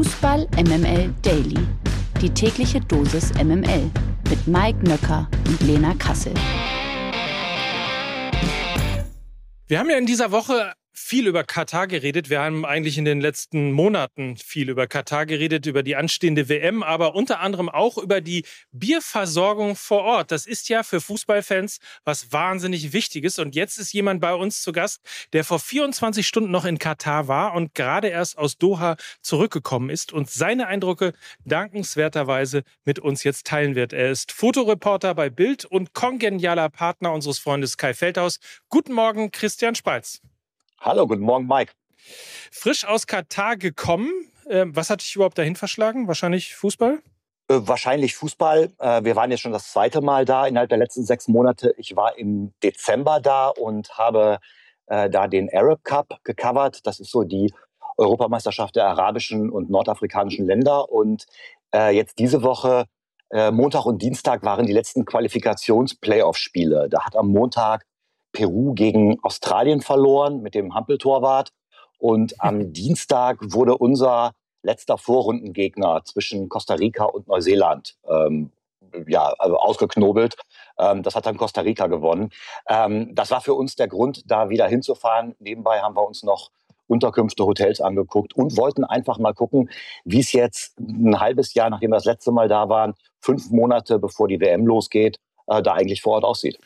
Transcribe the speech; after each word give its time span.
Fußball 0.00 0.48
MML 0.56 1.12
Daily. 1.20 1.58
Die 2.22 2.30
tägliche 2.30 2.80
Dosis 2.80 3.34
MML 3.34 3.90
mit 4.30 4.46
Mike 4.46 4.78
Nöcker 4.82 5.28
und 5.46 5.60
Lena 5.60 5.92
Kassel. 5.98 6.32
Wir 9.66 9.78
haben 9.78 9.90
ja 9.90 9.98
in 9.98 10.06
dieser 10.06 10.32
Woche 10.32 10.72
viel 10.92 11.26
über 11.26 11.44
Katar 11.44 11.86
geredet. 11.86 12.30
Wir 12.30 12.40
haben 12.40 12.64
eigentlich 12.64 12.98
in 12.98 13.04
den 13.04 13.20
letzten 13.20 13.72
Monaten 13.72 14.36
viel 14.36 14.68
über 14.68 14.86
Katar 14.86 15.26
geredet, 15.26 15.66
über 15.66 15.82
die 15.82 15.96
anstehende 15.96 16.48
WM, 16.48 16.82
aber 16.82 17.14
unter 17.14 17.40
anderem 17.40 17.68
auch 17.68 17.98
über 17.98 18.20
die 18.20 18.44
Bierversorgung 18.72 19.76
vor 19.76 20.02
Ort. 20.02 20.32
Das 20.32 20.46
ist 20.46 20.68
ja 20.68 20.82
für 20.82 21.00
Fußballfans 21.00 21.78
was 22.04 22.32
wahnsinnig 22.32 22.92
Wichtiges. 22.92 23.38
Und 23.38 23.54
jetzt 23.54 23.78
ist 23.78 23.92
jemand 23.92 24.20
bei 24.20 24.34
uns 24.34 24.62
zu 24.62 24.72
Gast, 24.72 25.00
der 25.32 25.44
vor 25.44 25.58
24 25.58 26.26
Stunden 26.26 26.50
noch 26.50 26.64
in 26.64 26.78
Katar 26.78 27.28
war 27.28 27.54
und 27.54 27.74
gerade 27.74 28.08
erst 28.08 28.36
aus 28.38 28.58
Doha 28.58 28.96
zurückgekommen 29.22 29.90
ist 29.90 30.12
und 30.12 30.30
seine 30.30 30.66
Eindrücke 30.66 31.12
dankenswerterweise 31.44 32.62
mit 32.84 32.98
uns 32.98 33.24
jetzt 33.24 33.46
teilen 33.46 33.74
wird. 33.74 33.92
Er 33.92 34.10
ist 34.10 34.32
Fotoreporter 34.32 35.14
bei 35.14 35.30
Bild 35.30 35.64
und 35.64 35.94
kongenialer 35.94 36.68
Partner 36.68 37.12
unseres 37.12 37.38
Freundes 37.38 37.76
Kai 37.76 37.94
Feldhaus. 37.94 38.38
Guten 38.68 38.92
Morgen, 38.92 39.30
Christian 39.30 39.74
Spalz. 39.74 40.20
Hallo, 40.82 41.06
guten 41.06 41.20
Morgen, 41.20 41.46
Mike. 41.46 41.74
Frisch 42.50 42.86
aus 42.86 43.06
Katar 43.06 43.58
gekommen. 43.58 44.10
Ähm, 44.48 44.74
was 44.74 44.88
hat 44.88 45.02
dich 45.02 45.14
überhaupt 45.14 45.36
dahin 45.36 45.54
verschlagen? 45.54 46.08
Wahrscheinlich 46.08 46.54
Fußball? 46.56 47.00
Äh, 47.48 47.58
wahrscheinlich 47.60 48.14
Fußball. 48.14 48.72
Äh, 48.78 49.04
wir 49.04 49.14
waren 49.14 49.30
jetzt 49.30 49.40
schon 49.40 49.52
das 49.52 49.70
zweite 49.70 50.00
Mal 50.00 50.24
da 50.24 50.46
innerhalb 50.46 50.70
der 50.70 50.78
letzten 50.78 51.04
sechs 51.04 51.28
Monate. 51.28 51.74
Ich 51.76 51.96
war 51.96 52.16
im 52.16 52.54
Dezember 52.62 53.20
da 53.20 53.48
und 53.48 53.98
habe 53.98 54.38
äh, 54.86 55.10
da 55.10 55.28
den 55.28 55.50
Arab 55.52 55.84
Cup 55.84 56.18
gecovert. 56.24 56.86
Das 56.86 56.98
ist 56.98 57.10
so 57.10 57.24
die 57.24 57.52
Europameisterschaft 57.98 58.74
der 58.74 58.86
arabischen 58.86 59.50
und 59.50 59.68
nordafrikanischen 59.68 60.46
Länder. 60.46 60.90
Und 60.90 61.26
jetzt 61.92 62.18
diese 62.18 62.42
Woche, 62.42 62.86
Montag 63.30 63.84
und 63.84 64.00
Dienstag, 64.02 64.42
waren 64.42 64.66
die 64.66 64.72
letzten 64.72 65.04
Qualifikations-Playoff-Spiele. 65.04 66.88
Da 66.88 67.04
hat 67.04 67.14
am 67.14 67.28
Montag 67.28 67.84
Peru 68.32 68.74
gegen 68.74 69.18
Australien 69.22 69.80
verloren 69.80 70.42
mit 70.42 70.54
dem 70.54 70.74
Hampeltorwart. 70.74 71.50
Und 71.98 72.34
am 72.40 72.72
Dienstag 72.72 73.38
wurde 73.40 73.76
unser 73.76 74.32
letzter 74.62 74.98
Vorrundengegner 74.98 76.02
zwischen 76.04 76.48
Costa 76.48 76.74
Rica 76.74 77.04
und 77.04 77.28
Neuseeland 77.28 77.96
ähm, 78.08 78.52
ja, 79.06 79.32
also 79.38 79.56
ausgeknobelt. 79.56 80.36
Ähm, 80.78 81.02
das 81.02 81.14
hat 81.14 81.26
dann 81.26 81.36
Costa 81.36 81.60
Rica 81.60 81.86
gewonnen. 81.86 82.30
Ähm, 82.68 83.14
das 83.14 83.30
war 83.30 83.40
für 83.40 83.54
uns 83.54 83.76
der 83.76 83.88
Grund, 83.88 84.22
da 84.30 84.48
wieder 84.48 84.66
hinzufahren. 84.66 85.34
Nebenbei 85.38 85.80
haben 85.80 85.96
wir 85.96 86.06
uns 86.06 86.22
noch 86.22 86.50
Unterkünfte, 86.86 87.44
Hotels 87.44 87.80
angeguckt 87.80 88.34
und 88.34 88.56
wollten 88.56 88.84
einfach 88.84 89.18
mal 89.18 89.32
gucken, 89.32 89.70
wie 90.04 90.20
es 90.20 90.32
jetzt 90.32 90.78
ein 90.80 91.20
halbes 91.20 91.54
Jahr, 91.54 91.70
nachdem 91.70 91.90
wir 91.90 91.96
das 91.96 92.04
letzte 92.04 92.32
Mal 92.32 92.48
da 92.48 92.68
waren, 92.68 92.94
fünf 93.20 93.50
Monate 93.50 93.98
bevor 93.98 94.26
die 94.26 94.40
WM 94.40 94.66
losgeht, 94.66 95.18
äh, 95.46 95.62
da 95.62 95.74
eigentlich 95.74 96.02
vor 96.02 96.14
Ort 96.14 96.24
aussieht. 96.24 96.58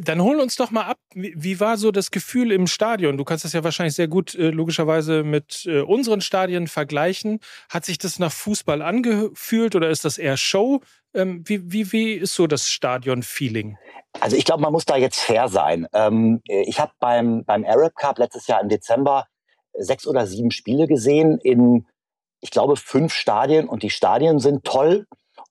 Dann 0.00 0.22
hol 0.22 0.40
uns 0.40 0.56
doch 0.56 0.70
mal 0.70 0.84
ab. 0.84 0.98
Wie, 1.14 1.60
war 1.60 1.76
so 1.76 1.90
das 1.90 2.10
Gefühl 2.10 2.52
im 2.52 2.66
Stadion? 2.66 3.16
Du 3.16 3.24
kannst 3.24 3.44
das 3.44 3.52
ja 3.52 3.64
wahrscheinlich 3.64 3.94
sehr 3.94 4.08
gut 4.08 4.34
äh, 4.34 4.50
logischerweise 4.50 5.22
mit 5.24 5.66
äh, 5.66 5.80
unseren 5.80 6.20
Stadien 6.20 6.68
vergleichen. 6.68 7.40
Hat 7.68 7.84
sich 7.84 7.98
das 7.98 8.18
nach 8.18 8.32
Fußball 8.32 8.82
angefühlt 8.82 9.74
oder 9.74 9.90
ist 9.90 10.04
das 10.04 10.18
eher 10.18 10.36
Show? 10.36 10.80
Ähm, 11.14 11.42
wie, 11.46 11.72
wie, 11.72 11.92
wie 11.92 12.12
ist 12.12 12.34
so 12.34 12.46
das 12.46 12.70
Stadion-Feeling? 12.70 13.78
Also 14.20 14.36
ich 14.36 14.44
glaube, 14.44 14.62
man 14.62 14.72
muss 14.72 14.84
da 14.84 14.96
jetzt 14.96 15.20
fair 15.20 15.48
sein. 15.48 15.86
Ähm, 15.92 16.40
ich 16.46 16.80
habe 16.80 16.92
beim, 16.98 17.44
beim 17.44 17.64
Arab 17.64 17.94
Cup 17.94 18.18
letztes 18.18 18.46
Jahr 18.46 18.60
im 18.60 18.68
Dezember 18.68 19.26
sechs 19.78 20.06
oder 20.06 20.26
sieben 20.26 20.50
Spiele 20.50 20.86
gesehen 20.86 21.38
in, 21.38 21.86
ich 22.40 22.50
glaube, 22.50 22.76
fünf 22.76 23.12
Stadien 23.12 23.68
und 23.68 23.82
die 23.82 23.90
Stadien 23.90 24.38
sind 24.38 24.64
toll. 24.64 25.06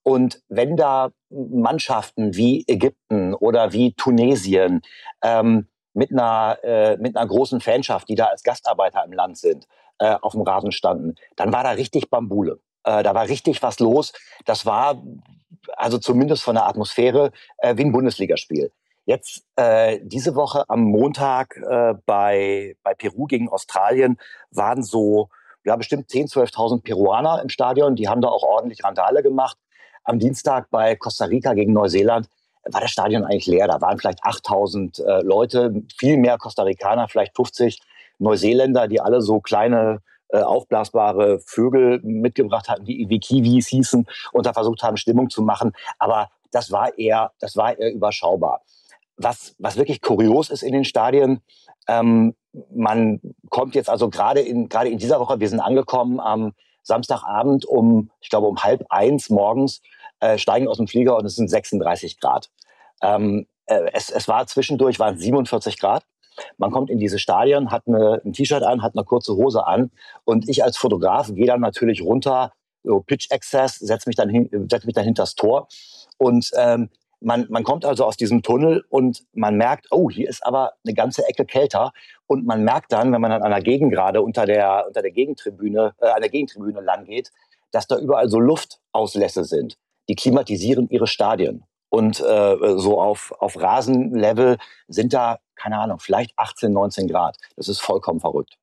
Und 0.08 0.42
wenn 0.48 0.78
da 0.78 1.12
Mannschaften 1.30 2.34
wie 2.34 2.64
Ägypten 2.66 3.34
oder 3.34 3.74
wie 3.74 3.92
Tunesien 3.92 4.82
ähm, 5.22 5.68
mit, 5.94 6.14
einer, 6.14 6.60
äh, 6.64 6.96
mit 6.96 7.18
einer 7.18 7.28
großen 7.28 7.60
Fanschaft, 7.60 8.08
die 8.08 8.16
da 8.16 8.28
als 8.28 8.42
Gastarbeiter 8.44 9.04
im 9.04 9.12
Land 9.12 9.38
sind, 9.38 9.68
äh, 10.00 10.16
auf 10.22 10.32
dem 10.32 10.44
Rasen 10.44 10.72
standen, 10.72 11.16
dann 11.36 11.52
war 11.52 11.66
da 11.66 11.72
richtig 11.72 12.10
Bambule. 12.10 12.62
Äh, 12.86 13.04
da 13.04 13.14
war 13.16 13.28
richtig 13.28 13.62
was 13.62 13.80
los. 13.80 14.14
Das 14.46 14.66
war 14.66 15.04
also 15.76 15.98
zumindest 15.98 16.42
von 16.42 16.56
der 16.56 16.68
Atmosphäre 16.68 17.34
äh, 17.58 17.76
wie 17.76 17.84
ein 17.84 17.92
Bundesligaspiel. 17.92 18.72
Jetzt 19.04 19.44
äh, 19.58 20.00
diese 20.04 20.36
Woche 20.36 20.64
am 20.70 20.84
Montag 20.84 21.58
äh, 21.58 21.96
bei, 22.06 22.78
bei 22.82 22.94
Peru 22.94 23.26
gegen 23.26 23.50
Australien 23.50 24.18
waren 24.52 24.84
so 24.84 25.28
ja 25.66 25.76
bestimmt 25.76 26.10
10.000, 26.10 26.54
12.000 26.54 26.84
Peruaner 26.84 27.42
im 27.42 27.50
Stadion. 27.50 27.98
Die 27.98 28.08
haben 28.08 28.22
da 28.22 28.30
auch 28.30 28.44
ordentlich 28.44 28.86
Randale 28.86 29.22
gemacht 29.22 29.58
am 30.08 30.20
Dienstag 30.20 30.70
bei 30.72 30.96
Costa 30.96 31.26
Rica 31.26 31.54
gegen 31.54 31.74
Neuseeland 31.74 32.28
war 32.64 32.82
das 32.82 32.92
Stadion 32.92 33.24
eigentlich 33.24 33.48
leer. 33.48 33.68
Da 33.68 33.80
waren 33.82 33.98
vielleicht 33.98 34.24
8000 34.24 35.00
äh, 35.00 35.22
Leute, 35.22 35.84
viel 35.98 36.18
mehr 36.18 36.38
Costa 36.38 36.64
Ricaner, 36.64 37.08
vielleicht 37.08 37.36
50 37.36 37.80
Neuseeländer, 38.20 38.88
die 38.88 39.00
alle 39.00 39.22
so 39.22 39.40
kleine 39.40 40.02
äh, 40.30 40.40
aufblasbare 40.40 41.40
Vögel 41.46 42.00
mitgebracht 42.04 42.68
hatten, 42.68 42.86
die 42.86 43.06
wie 43.10 43.20
Kiwis 43.20 43.68
hießen 43.68 44.08
und 44.32 44.46
da 44.46 44.54
versucht 44.54 44.84
haben, 44.84 44.98
Stimmung 44.98 45.30
zu 45.30 45.42
machen. 45.42 45.74
Aber 46.00 46.30
das 46.52 46.72
war 46.72 46.98
eher, 46.98 47.32
das 47.40 47.56
war 47.56 47.78
eher 47.78 47.94
überschaubar. 47.94 48.62
Was, 49.18 49.56
was 49.60 49.78
wirklich 49.78 50.02
kurios 50.02 50.50
ist 50.50 50.64
in 50.64 50.74
den 50.74 50.84
Stadien, 50.84 51.42
ähm, 51.88 52.36
man 52.74 53.20
kommt 53.50 53.76
jetzt 53.76 53.90
also 53.90 54.10
gerade 54.10 54.42
in, 54.42 54.70
gerade 54.70 54.90
in 54.90 54.98
dieser 54.98 55.20
Woche, 55.20 55.40
wir 55.40 55.50
sind 55.50 55.60
angekommen 55.60 56.20
am 56.20 56.54
Samstagabend 56.88 57.66
um, 57.66 58.10
ich 58.20 58.30
glaube, 58.30 58.48
um 58.48 58.58
halb 58.64 58.86
eins 58.90 59.30
morgens 59.30 59.82
äh, 60.20 60.38
steigen 60.38 60.68
aus 60.68 60.78
dem 60.78 60.88
Flieger 60.88 61.18
und 61.18 61.26
es 61.26 61.36
sind 61.36 61.50
36 61.50 62.20
Grad. 62.20 62.50
Ähm, 63.02 63.48
äh, 63.66 63.92
es, 63.94 64.10
es 64.10 64.28
war 64.28 64.48
zwischendurch, 64.48 65.00
waren 65.00 65.18
47 65.18 65.80
Grad. 65.80 66.04
Man 66.58 66.72
kommt 66.72 66.90
in 66.90 67.00
diese 67.00 67.20
Stadien, 67.20 67.72
hat 67.72 67.84
eine, 67.88 68.22
ein 68.24 68.34
T-Shirt 68.34 68.64
an, 68.64 68.82
hat 68.82 68.96
eine 68.96 69.04
kurze 69.04 69.36
Hose 69.36 69.66
an 69.66 69.92
und 70.24 70.48
ich 70.50 70.64
als 70.64 70.78
Fotograf 70.78 71.34
gehe 71.34 71.48
dann 71.48 71.62
natürlich 71.62 72.02
runter, 72.02 72.54
so 72.84 73.02
Pitch 73.02 73.32
Access, 73.32 73.76
setze 73.76 74.08
mich 74.08 74.16
dann 74.16 74.30
hin, 74.30 74.68
setz 74.70 74.86
mich 74.86 74.96
dann 74.96 75.04
hinters 75.04 75.36
Tor 75.36 75.68
und 76.18 76.50
ähm, 76.56 76.90
man, 77.20 77.48
man 77.50 77.64
kommt 77.64 77.86
also 77.86 78.06
aus 78.06 78.18
diesem 78.18 78.44
Tunnel 78.44 78.86
und 78.90 79.26
man 79.34 79.56
merkt, 79.56 79.88
oh, 79.92 80.10
hier 80.10 80.30
ist 80.30 80.46
aber 80.46 80.74
eine 80.86 80.94
ganze 80.94 81.28
Ecke 81.28 81.46
kälter. 81.46 81.92
Und 82.28 82.46
man 82.46 82.64
merkt 82.64 82.92
dann, 82.92 83.12
wenn 83.12 83.22
man 83.22 83.32
an 83.32 83.44
einer 83.44 83.62
Gegend 83.62 83.92
gerade 83.92 84.22
unter 84.22 84.46
der, 84.46 84.86
unter 84.88 85.02
der 85.02 85.12
Gegentribüne, 85.12 85.94
äh, 86.00 86.08
an 86.08 86.22
der 86.22 86.30
Gegentribüne 86.30 86.82
lang 86.82 87.06
geht, 87.06 87.32
dass 87.72 87.88
da 87.88 87.98
überall 87.98 88.30
so 88.30 88.40
Luftauslässe 88.40 89.44
sind 89.44 89.78
die 90.10 90.16
klimatisieren 90.16 90.90
ihre 90.90 91.08
Stadien. 91.08 91.64
Und 91.90 92.20
äh, 92.20 92.58
so 92.78 93.00
auf, 93.00 93.34
auf 93.40 93.60
Rasenlevel 93.60 94.58
sind 94.88 95.14
da, 95.14 95.40
keine 95.56 95.80
Ahnung, 95.80 96.00
vielleicht 96.00 96.38
18, 96.38 96.72
19 96.72 97.08
Grad. 97.08 97.38
Das 97.56 97.70
ist 97.70 97.80
vollkommen 97.80 98.20
verrückt. 98.20 98.58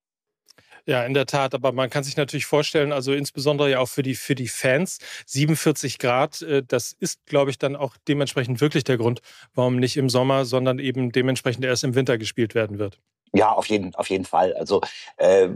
Ja, 0.87 1.05
in 1.05 1.15
der 1.15 1.27
Tat. 1.27 1.55
Aber 1.55 1.73
man 1.73 1.89
kann 1.89 2.05
sich 2.05 2.17
natürlich 2.17 2.47
vorstellen, 2.47 2.93
also 2.93 3.13
insbesondere 3.13 3.71
ja 3.71 3.79
auch 3.81 3.89
für 3.89 4.03
die, 4.03 4.15
für 4.15 4.35
die 4.35 4.49
Fans, 4.49 4.99
47 5.27 5.99
Grad, 5.99 6.43
äh, 6.43 6.63
das 6.63 6.93
ist, 6.93 7.25
glaube 7.27 7.51
ich, 7.51 7.59
dann 7.59 7.75
auch 7.77 7.97
dementsprechend 8.07 8.61
wirklich 8.61 8.85
der 8.85 8.99
Grund, 8.99 9.21
warum 9.55 9.77
nicht 9.77 9.97
im 9.97 10.11
Sommer, 10.11 10.45
sondern 10.45 10.79
eben 10.79 11.11
dementsprechend 11.11 11.65
erst 11.65 11.85
im 11.85 11.95
Winter 11.95 12.19
gespielt 12.19 12.55
werden 12.55 12.79
wird. 12.79 13.01
Ja, 13.33 13.51
auf 13.51 13.67
jeden, 13.67 13.95
auf 13.97 14.11
jeden 14.11 14.25
Fall. 14.25 14.55
Also 14.55 14.81
äh, 15.17 15.49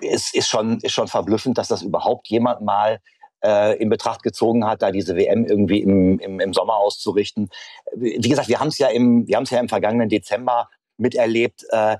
es 0.00 0.32
ist 0.32 0.48
schon, 0.48 0.78
ist 0.80 0.92
schon 0.92 1.08
verblüffend, 1.08 1.58
dass 1.58 1.68
das 1.68 1.82
überhaupt 1.82 2.28
jemand 2.28 2.62
mal 2.62 3.00
äh, 3.44 3.76
in 3.76 3.90
Betracht 3.90 4.22
gezogen 4.22 4.64
hat, 4.64 4.82
da 4.82 4.90
diese 4.90 5.16
WM 5.16 5.44
irgendwie 5.44 5.82
im, 5.82 6.18
im, 6.18 6.40
im 6.40 6.54
Sommer 6.54 6.76
auszurichten. 6.76 7.50
Wie 7.94 8.28
gesagt, 8.28 8.48
wir 8.48 8.58
haben 8.58 8.68
es 8.68 8.78
ja 8.78 8.88
im, 8.88 9.26
ja 9.26 9.38
im 9.38 9.68
vergangenen 9.68 10.08
Dezember 10.08 10.70
miterlebt. 10.96 11.66
Äh, 11.70 11.98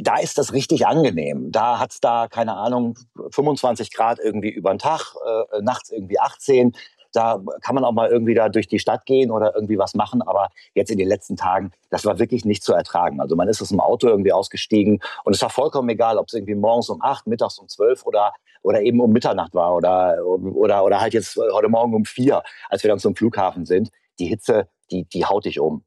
da 0.00 0.16
ist 0.16 0.38
das 0.38 0.52
richtig 0.52 0.86
angenehm. 0.86 1.52
Da 1.52 1.78
hat's 1.78 2.00
da, 2.00 2.26
keine 2.28 2.56
Ahnung, 2.56 2.98
25 3.30 3.92
Grad 3.92 4.18
irgendwie 4.18 4.50
über 4.50 4.70
den 4.70 4.78
Tag, 4.78 5.14
äh, 5.24 5.62
nachts 5.62 5.90
irgendwie 5.90 6.18
18. 6.18 6.72
Da 7.12 7.42
kann 7.60 7.74
man 7.74 7.84
auch 7.84 7.92
mal 7.92 8.08
irgendwie 8.08 8.34
da 8.34 8.48
durch 8.48 8.68
die 8.68 8.78
Stadt 8.78 9.04
gehen 9.04 9.30
oder 9.30 9.54
irgendwie 9.54 9.78
was 9.78 9.94
machen. 9.94 10.22
Aber 10.22 10.48
jetzt 10.74 10.90
in 10.90 10.98
den 10.98 11.08
letzten 11.08 11.36
Tagen, 11.36 11.70
das 11.90 12.04
war 12.04 12.18
wirklich 12.18 12.44
nicht 12.44 12.64
zu 12.64 12.72
ertragen. 12.72 13.20
Also 13.20 13.36
man 13.36 13.48
ist 13.48 13.60
aus 13.60 13.68
dem 13.68 13.80
Auto 13.80 14.08
irgendwie 14.08 14.32
ausgestiegen 14.32 15.00
und 15.24 15.34
es 15.34 15.42
war 15.42 15.50
vollkommen 15.50 15.88
egal, 15.90 16.18
ob 16.18 16.28
es 16.28 16.34
irgendwie 16.34 16.54
morgens 16.54 16.88
um 16.88 17.02
acht, 17.02 17.26
mittags 17.26 17.58
um 17.58 17.68
zwölf 17.68 18.04
oder 18.06 18.32
oder 18.62 18.80
eben 18.80 19.00
um 19.00 19.10
Mitternacht 19.12 19.54
war 19.54 19.74
oder 19.74 20.16
oder 20.24 20.84
oder 20.84 21.00
halt 21.00 21.14
jetzt 21.14 21.36
heute 21.36 21.68
Morgen 21.68 21.94
um 21.94 22.04
vier, 22.04 22.42
als 22.70 22.82
wir 22.82 22.88
dann 22.88 22.98
zum 22.98 23.14
Flughafen 23.14 23.66
sind. 23.66 23.90
Die 24.18 24.26
Hitze, 24.26 24.68
die 24.90 25.04
die 25.04 25.26
haut 25.26 25.44
dich 25.44 25.60
um. 25.60 25.84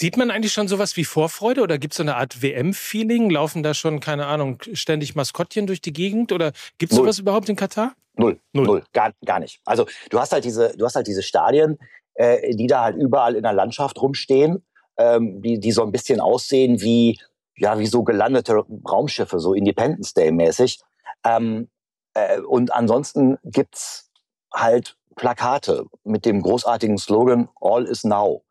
Sieht 0.00 0.16
man 0.16 0.30
eigentlich 0.30 0.54
schon 0.54 0.66
sowas 0.66 0.96
wie 0.96 1.04
Vorfreude 1.04 1.60
oder 1.60 1.76
gibt 1.76 1.92
es 1.92 1.98
so 1.98 2.02
eine 2.02 2.16
Art 2.16 2.40
WM-Feeling? 2.40 3.28
Laufen 3.28 3.62
da 3.62 3.74
schon, 3.74 4.00
keine 4.00 4.24
Ahnung, 4.24 4.58
ständig 4.72 5.14
Maskottchen 5.14 5.66
durch 5.66 5.82
die 5.82 5.92
Gegend 5.92 6.32
oder 6.32 6.52
gibt 6.78 6.92
es 6.92 6.96
sowas 6.96 7.18
überhaupt 7.18 7.50
in 7.50 7.56
Katar? 7.56 7.92
Null, 8.14 8.40
null, 8.54 8.64
null, 8.64 8.84
gar, 8.94 9.12
gar 9.26 9.40
nicht. 9.40 9.60
Also 9.66 9.84
du 10.08 10.18
hast 10.18 10.32
halt 10.32 10.46
diese, 10.46 10.74
du 10.74 10.86
hast 10.86 10.94
halt 10.94 11.06
diese 11.06 11.22
Stadien, 11.22 11.78
äh, 12.14 12.54
die 12.54 12.66
da 12.66 12.84
halt 12.84 12.96
überall 12.96 13.34
in 13.34 13.42
der 13.42 13.52
Landschaft 13.52 14.00
rumstehen, 14.00 14.64
ähm, 14.96 15.42
die, 15.42 15.60
die 15.60 15.70
so 15.70 15.82
ein 15.82 15.92
bisschen 15.92 16.18
aussehen 16.18 16.80
wie, 16.80 17.20
ja, 17.58 17.78
wie 17.78 17.86
so 17.86 18.02
gelandete 18.02 18.64
Raumschiffe, 18.90 19.38
so 19.38 19.52
Independence 19.52 20.14
Day 20.14 20.32
mäßig. 20.32 20.80
Ähm, 21.24 21.68
Äh, 22.14 22.40
und 22.40 22.72
ansonsten 22.72 23.38
gibt's 23.44 24.10
halt 24.52 24.96
Plakate 25.16 25.84
mit 26.04 26.24
dem 26.24 26.42
großartigen 26.42 26.98
Slogan 26.98 27.48
All 27.60 27.84
is 27.84 28.02
now. 28.04 28.42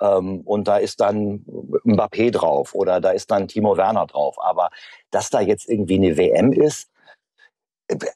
Ähm, 0.00 0.40
und 0.42 0.68
da 0.68 0.78
ist 0.78 1.00
dann 1.00 1.44
Mbappé 1.84 2.30
drauf 2.30 2.74
oder 2.74 3.00
da 3.00 3.10
ist 3.10 3.30
dann 3.30 3.48
Timo 3.48 3.76
Werner 3.76 4.06
drauf. 4.06 4.36
Aber 4.42 4.70
dass 5.10 5.30
da 5.30 5.40
jetzt 5.40 5.68
irgendwie 5.68 5.96
eine 5.96 6.16
WM 6.16 6.52
ist, 6.52 6.90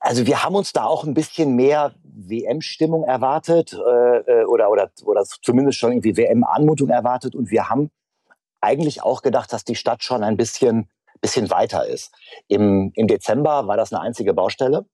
also 0.00 0.26
wir 0.26 0.44
haben 0.44 0.54
uns 0.54 0.72
da 0.72 0.84
auch 0.84 1.04
ein 1.04 1.14
bisschen 1.14 1.56
mehr 1.56 1.94
WM-Stimmung 2.02 3.04
erwartet 3.04 3.72
äh, 3.72 4.18
äh, 4.18 4.44
oder, 4.44 4.70
oder, 4.70 4.90
oder 5.04 5.24
zumindest 5.24 5.78
schon 5.78 5.92
irgendwie 5.92 6.16
WM-Anmutung 6.16 6.90
erwartet. 6.90 7.34
Und 7.34 7.50
wir 7.50 7.68
haben 7.68 7.90
eigentlich 8.60 9.02
auch 9.02 9.22
gedacht, 9.22 9.52
dass 9.52 9.64
die 9.64 9.74
Stadt 9.74 10.02
schon 10.02 10.22
ein 10.22 10.36
bisschen, 10.36 10.88
bisschen 11.20 11.50
weiter 11.50 11.86
ist. 11.86 12.12
Im, 12.48 12.92
Im 12.94 13.08
Dezember 13.08 13.66
war 13.66 13.76
das 13.76 13.92
eine 13.92 14.00
einzige 14.00 14.32
Baustelle. 14.32 14.86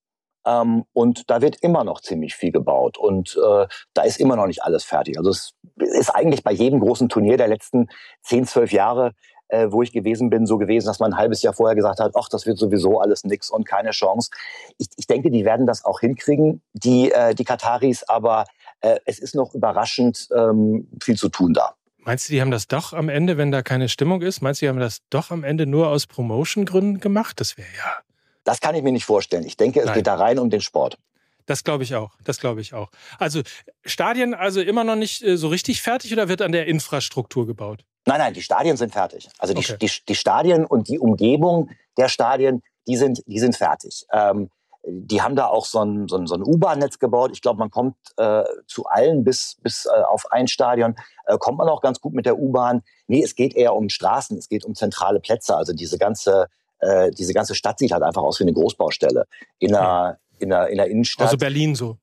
Ähm, 0.47 0.85
und 0.93 1.29
da 1.31 1.43
wird 1.43 1.57
immer 1.63 1.85
noch 1.85 2.01
ziemlich 2.01 2.35
viel 2.35 2.53
gebaut 2.53 2.97
und 2.99 3.37
äh, 3.37 3.67
da 3.95 4.03
ist 4.03 4.19
immer 4.19 4.37
noch 4.37 4.47
nicht 4.47 4.63
alles 4.63 4.85
fertig. 4.85 5.19
Also 5.19 5.31
es 5.31 5.55
ist 5.77 6.11
eigentlich 6.11 6.43
bei 6.43 6.53
jedem 6.53 6.81
großen 6.81 7.09
Turnier 7.09 7.37
der 7.37 7.49
letzten 7.49 7.89
10, 8.23 8.47
12 8.47 8.73
Jahre, 8.73 9.13
äh, 9.49 9.67
wo 9.71 9.83
ich 9.83 9.93
gewesen 9.93 10.31
bin, 10.31 10.47
so 10.47 10.59
gewesen, 10.59 10.87
dass 10.87 10.99
man 10.99 11.13
ein 11.13 11.19
halbes 11.19 11.43
Jahr 11.43 11.53
vorher 11.53 11.77
gesagt 11.77 12.01
hat, 12.01 12.13
ach, 12.15 12.29
das 12.31 12.47
wird 12.47 12.59
sowieso 12.59 13.01
alles 13.01 13.25
nix 13.25 13.51
und 13.51 13.67
keine 13.67 13.91
Chance. 13.91 14.31
Ich, 14.79 14.89
ich 14.97 15.07
denke, 15.07 15.31
die 15.31 15.45
werden 15.45 15.67
das 15.67 15.85
auch 15.85 16.01
hinkriegen, 16.01 16.63
die, 16.73 17.13
äh, 17.13 17.35
die 17.35 17.45
Kataris, 17.45 18.03
aber 18.05 18.45
äh, 18.81 18.99
es 19.05 19.19
ist 19.19 19.35
noch 19.35 19.55
überraschend 19.55 20.29
ähm, 20.35 20.89
viel 21.03 21.17
zu 21.17 21.29
tun 21.29 21.53
da. 21.53 21.75
Meinst 21.99 22.29
du, 22.29 22.33
die 22.33 22.41
haben 22.41 22.51
das 22.51 22.67
doch 22.67 22.95
am 22.95 23.11
Ende, 23.11 23.37
wenn 23.37 23.51
da 23.51 23.61
keine 23.61 23.91
Stimmung 23.91 24.23
ist? 24.23 24.41
Meinst 24.41 24.63
du, 24.63 24.67
die 24.67 24.71
haben 24.71 24.81
das 24.81 25.01
doch 25.11 25.31
am 25.31 25.45
Ende 25.45 25.67
nur 25.67 25.89
aus 25.89 26.07
Promotion-Gründen 26.07 27.01
gemacht? 27.01 27.41
Das 27.41 27.59
wäre 27.59 27.69
ja 27.77 28.10
das 28.51 28.61
kann 28.61 28.75
ich 28.75 28.83
mir 28.83 28.91
nicht 28.91 29.05
vorstellen. 29.05 29.45
Ich 29.45 29.57
denke, 29.57 29.79
es 29.79 29.87
Nein. 29.87 29.95
geht 29.95 30.09
da 30.09 30.17
rein 30.17 30.41
um 30.41 30.51
den 30.51 30.61
Sport. 30.61 30.99
Das 31.47 31.63
glaube 31.63 31.85
ich 31.85 31.95
auch. 31.95 32.11
Das 32.25 32.41
glaube 32.41 32.61
ich 32.61 32.75
auch. 32.75 32.91
Also 33.19 33.43
Stadien 33.85 34.35
also 34.35 34.61
immer 34.61 34.83
noch 34.83 34.97
nicht 34.97 35.23
äh, 35.23 35.37
so 35.37 35.47
richtig 35.49 35.83
fertig 35.83 36.13
oder 36.13 36.29
wird 36.29 36.43
an 36.43 36.51
der 36.51 36.67
Infrastruktur 36.67 37.47
gebaut? 37.47 37.85
Nein, 38.07 38.19
nein, 38.19 38.35
die 38.35 38.43
Stadien 38.43 38.77
sind 38.77 38.93
fertig. 38.93 39.29
Also 39.39 39.55
die, 39.55 39.61
okay. 39.61 39.77
die, 39.81 39.91
die 40.09 40.15
Stadien 40.17 40.65
und 40.67 40.89
die 40.89 40.99
Umgebung 40.99 41.71
der 41.97 42.09
Stadien, 42.09 42.61
die 42.89 42.97
sind, 42.97 43.23
die 43.27 43.39
sind 43.39 43.57
fertig. 43.57 44.05
Ähm, 44.13 44.51
die 44.85 45.23
haben 45.23 45.37
da 45.37 45.47
auch 45.47 45.65
so 45.65 45.81
ein, 45.85 46.09
so 46.09 46.17
ein, 46.17 46.27
so 46.27 46.35
ein 46.35 46.43
U-Bahn-Netz 46.43 46.99
gebaut. 46.99 47.31
Ich 47.33 47.43
glaube, 47.43 47.61
man 47.61 47.71
kommt 47.71 47.95
äh, 48.17 48.43
zu 48.67 48.87
allen 48.87 49.23
bis, 49.23 49.59
bis 49.63 49.87
äh, 49.87 50.03
auf 50.03 50.33
ein 50.33 50.49
Stadion, 50.49 50.97
äh, 51.27 51.39
kommt 51.39 51.59
man 51.59 51.69
auch 51.69 51.83
ganz 51.83 52.01
gut 52.01 52.15
mit 52.15 52.27
der 52.27 52.37
U-Bahn. 52.37 52.83
Nee, 53.07 53.23
es 53.23 53.37
geht 53.37 53.55
eher 53.55 53.77
um 53.77 53.91
Straßen, 53.91 54.37
es 54.39 54.49
geht 54.49 54.65
um 54.65 54.75
zentrale 54.75 55.21
Plätze. 55.21 55.55
Also 55.55 55.73
diese 55.73 55.99
ganze 55.99 56.49
äh, 56.81 57.11
diese 57.11 57.33
ganze 57.33 57.55
Stadt 57.55 57.79
sieht 57.79 57.93
halt 57.93 58.03
einfach 58.03 58.23
aus 58.23 58.39
wie 58.41 58.45
eine 58.45 58.53
Großbaustelle. 58.53 59.27
In 59.59 59.75
einer, 59.75 60.19
in 60.39 60.53
einer, 60.53 60.69
in 60.69 60.77
der 60.77 60.87
Innenstadt. 60.87 61.27
Also 61.27 61.37
Berlin 61.37 61.75
so. 61.75 61.99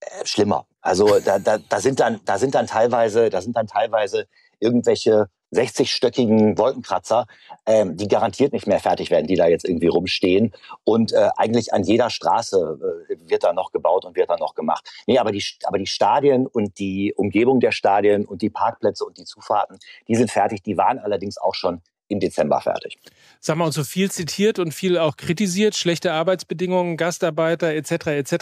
Äh, 0.00 0.26
schlimmer. 0.26 0.66
Also 0.80 1.20
da, 1.20 1.38
da, 1.38 1.58
da 1.58 1.80
sind 1.80 2.00
dann, 2.00 2.20
da 2.24 2.38
sind 2.38 2.54
dann 2.54 2.66
teilweise, 2.66 3.30
da 3.30 3.40
sind 3.40 3.56
dann 3.56 3.66
teilweise 3.66 4.26
irgendwelche 4.58 5.28
60-stöckigen 5.52 6.56
Wolkenkratzer, 6.56 7.26
ähm, 7.66 7.96
die 7.96 8.08
garantiert 8.08 8.52
nicht 8.52 8.66
mehr 8.66 8.80
fertig 8.80 9.10
werden, 9.10 9.26
die 9.26 9.36
da 9.36 9.46
jetzt 9.46 9.68
irgendwie 9.68 9.88
rumstehen. 9.88 10.52
Und 10.84 11.12
äh, 11.12 11.28
eigentlich 11.36 11.74
an 11.74 11.84
jeder 11.84 12.10
Straße 12.10 13.06
äh, 13.08 13.30
wird 13.30 13.44
da 13.44 13.52
noch 13.52 13.70
gebaut 13.70 14.04
und 14.04 14.16
wird 14.16 14.30
da 14.30 14.36
noch 14.38 14.54
gemacht. 14.54 14.88
Nee, 15.06 15.18
aber 15.18 15.30
die, 15.30 15.44
aber 15.64 15.78
die 15.78 15.86
Stadien 15.86 16.46
und 16.46 16.78
die 16.78 17.12
Umgebung 17.16 17.60
der 17.60 17.72
Stadien 17.72 18.24
und 18.24 18.42
die 18.42 18.50
Parkplätze 18.50 19.04
und 19.04 19.18
die 19.18 19.24
Zufahrten, 19.24 19.78
die 20.08 20.16
sind 20.16 20.30
fertig. 20.30 20.62
Die 20.62 20.78
waren 20.78 20.98
allerdings 20.98 21.36
auch 21.36 21.54
schon 21.54 21.82
im 22.12 22.20
Dezember 22.20 22.60
fertig. 22.60 22.98
Sag 23.40 23.56
mal, 23.56 23.64
und 23.64 23.72
so 23.72 23.82
viel 23.82 24.10
zitiert 24.10 24.58
und 24.58 24.72
viel 24.72 24.98
auch 24.98 25.16
kritisiert, 25.16 25.74
schlechte 25.74 26.12
Arbeitsbedingungen, 26.12 26.96
Gastarbeiter 26.96 27.74
etc. 27.74 28.06
etc. 28.08 28.34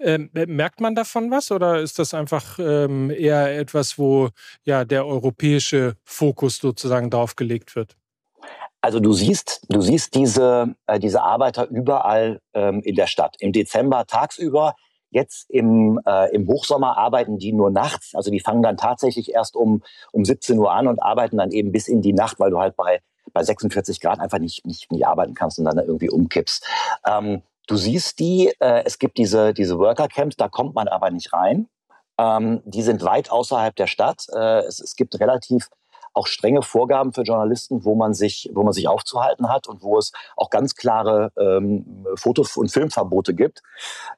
Ähm, 0.00 0.30
merkt 0.32 0.80
man 0.80 0.94
davon 0.94 1.30
was 1.30 1.52
oder 1.52 1.80
ist 1.80 1.98
das 1.98 2.14
einfach 2.14 2.58
ähm, 2.58 3.10
eher 3.10 3.56
etwas, 3.56 3.98
wo 3.98 4.30
ja 4.64 4.84
der 4.84 5.06
europäische 5.06 5.94
Fokus 6.04 6.58
sozusagen 6.58 7.10
drauf 7.10 7.36
gelegt 7.36 7.76
wird? 7.76 7.96
Also 8.80 8.98
du 8.98 9.12
siehst, 9.12 9.66
du 9.68 9.82
siehst 9.82 10.14
diese, 10.14 10.74
äh, 10.86 10.98
diese 10.98 11.22
Arbeiter 11.22 11.68
überall 11.68 12.40
ähm, 12.54 12.80
in 12.82 12.96
der 12.96 13.06
Stadt. 13.06 13.36
Im 13.38 13.52
Dezember 13.52 14.06
tagsüber, 14.06 14.74
Jetzt 15.10 15.50
im, 15.50 16.00
äh, 16.06 16.32
im 16.32 16.46
Hochsommer 16.46 16.96
arbeiten 16.96 17.36
die 17.36 17.52
nur 17.52 17.70
nachts. 17.70 18.14
Also 18.14 18.30
die 18.30 18.38
fangen 18.38 18.62
dann 18.62 18.76
tatsächlich 18.76 19.32
erst 19.32 19.56
um, 19.56 19.82
um 20.12 20.24
17 20.24 20.56
Uhr 20.56 20.70
an 20.70 20.86
und 20.86 21.02
arbeiten 21.02 21.36
dann 21.36 21.50
eben 21.50 21.72
bis 21.72 21.88
in 21.88 22.00
die 22.00 22.12
Nacht, 22.12 22.38
weil 22.38 22.50
du 22.50 22.60
halt 22.60 22.76
bei 22.76 23.00
bei 23.32 23.42
46 23.42 24.00
Grad 24.00 24.20
einfach 24.20 24.38
nicht, 24.38 24.66
nicht, 24.66 24.90
nicht 24.90 25.06
arbeiten 25.06 25.34
kannst 25.34 25.58
und 25.58 25.64
dann 25.64 25.78
irgendwie 25.78 26.10
umkippst. 26.10 26.66
Ähm, 27.06 27.42
du 27.66 27.76
siehst 27.76 28.18
die, 28.18 28.52
äh, 28.60 28.82
es 28.84 28.98
gibt 28.98 29.18
diese, 29.18 29.54
diese 29.54 29.78
Worker 29.78 30.08
Camps, 30.08 30.36
da 30.36 30.48
kommt 30.48 30.74
man 30.74 30.88
aber 30.88 31.10
nicht 31.10 31.32
rein. 31.32 31.68
Ähm, 32.18 32.62
die 32.64 32.82
sind 32.82 33.02
weit 33.02 33.30
außerhalb 33.30 33.74
der 33.76 33.86
Stadt. 33.86 34.26
Äh, 34.34 34.60
es, 34.60 34.80
es 34.80 34.96
gibt 34.96 35.18
relativ 35.20 35.68
auch 36.12 36.26
strenge 36.26 36.62
Vorgaben 36.62 37.12
für 37.12 37.22
Journalisten, 37.22 37.84
wo 37.84 37.94
man 37.94 38.14
sich, 38.14 38.50
wo 38.52 38.62
man 38.62 38.72
sich 38.72 38.88
aufzuhalten 38.88 39.48
hat 39.48 39.68
und 39.68 39.82
wo 39.82 39.98
es 39.98 40.12
auch 40.36 40.50
ganz 40.50 40.74
klare 40.74 41.32
ähm, 41.38 42.06
Foto- 42.16 42.46
und 42.56 42.70
Filmverbote 42.70 43.34
gibt. 43.34 43.62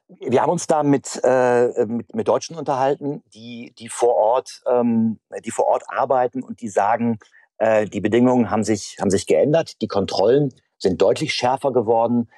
Wir 0.07 0.41
haben 0.41 0.51
uns 0.51 0.67
da 0.67 0.83
mit, 0.83 1.19
äh, 1.23 1.85
mit, 1.85 2.13
mit 2.15 2.27
Deutschen 2.27 2.57
unterhalten, 2.57 3.23
die, 3.33 3.73
die 3.77 3.89
vor 3.89 4.15
Ort, 4.15 4.63
ähm, 4.67 5.19
die 5.45 5.51
vor 5.51 5.65
Ort 5.65 5.83
arbeiten 5.87 6.43
und 6.43 6.61
die 6.61 6.69
sagen, 6.69 7.19
äh, 7.63 7.85
die 7.85 8.01
Bedingungen 8.01 8.51
haben 8.51 8.65
sich, 8.65 8.97
haben 8.99 9.09
sich 9.09 9.25
geändert. 9.25 9.81
Die 9.81 9.87
Kontrollen 9.87 10.53
sind 10.77 11.01
deutlich 11.01 11.33
schärfer 11.33 11.71
geworden. 11.71 12.29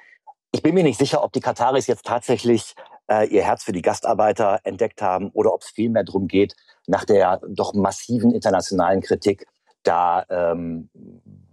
Ich 0.52 0.62
bin 0.62 0.74
mir 0.74 0.84
nicht 0.84 0.98
sicher, 0.98 1.24
ob 1.24 1.32
die 1.32 1.40
Kataris 1.40 1.88
jetzt 1.88 2.06
tatsächlich 2.06 2.76
äh, 3.10 3.26
ihr 3.26 3.42
Herz 3.42 3.64
für 3.64 3.72
die 3.72 3.82
Gastarbeiter 3.82 4.60
entdeckt 4.62 5.02
haben 5.02 5.30
oder 5.30 5.52
ob 5.52 5.62
es 5.62 5.70
vielmehr 5.70 6.04
darum 6.04 6.28
geht, 6.28 6.54
nach 6.86 7.04
der 7.04 7.40
doch 7.48 7.74
massiven 7.74 8.32
internationalen 8.32 9.00
Kritik 9.00 9.46
da 9.82 10.24
ähm, 10.30 10.90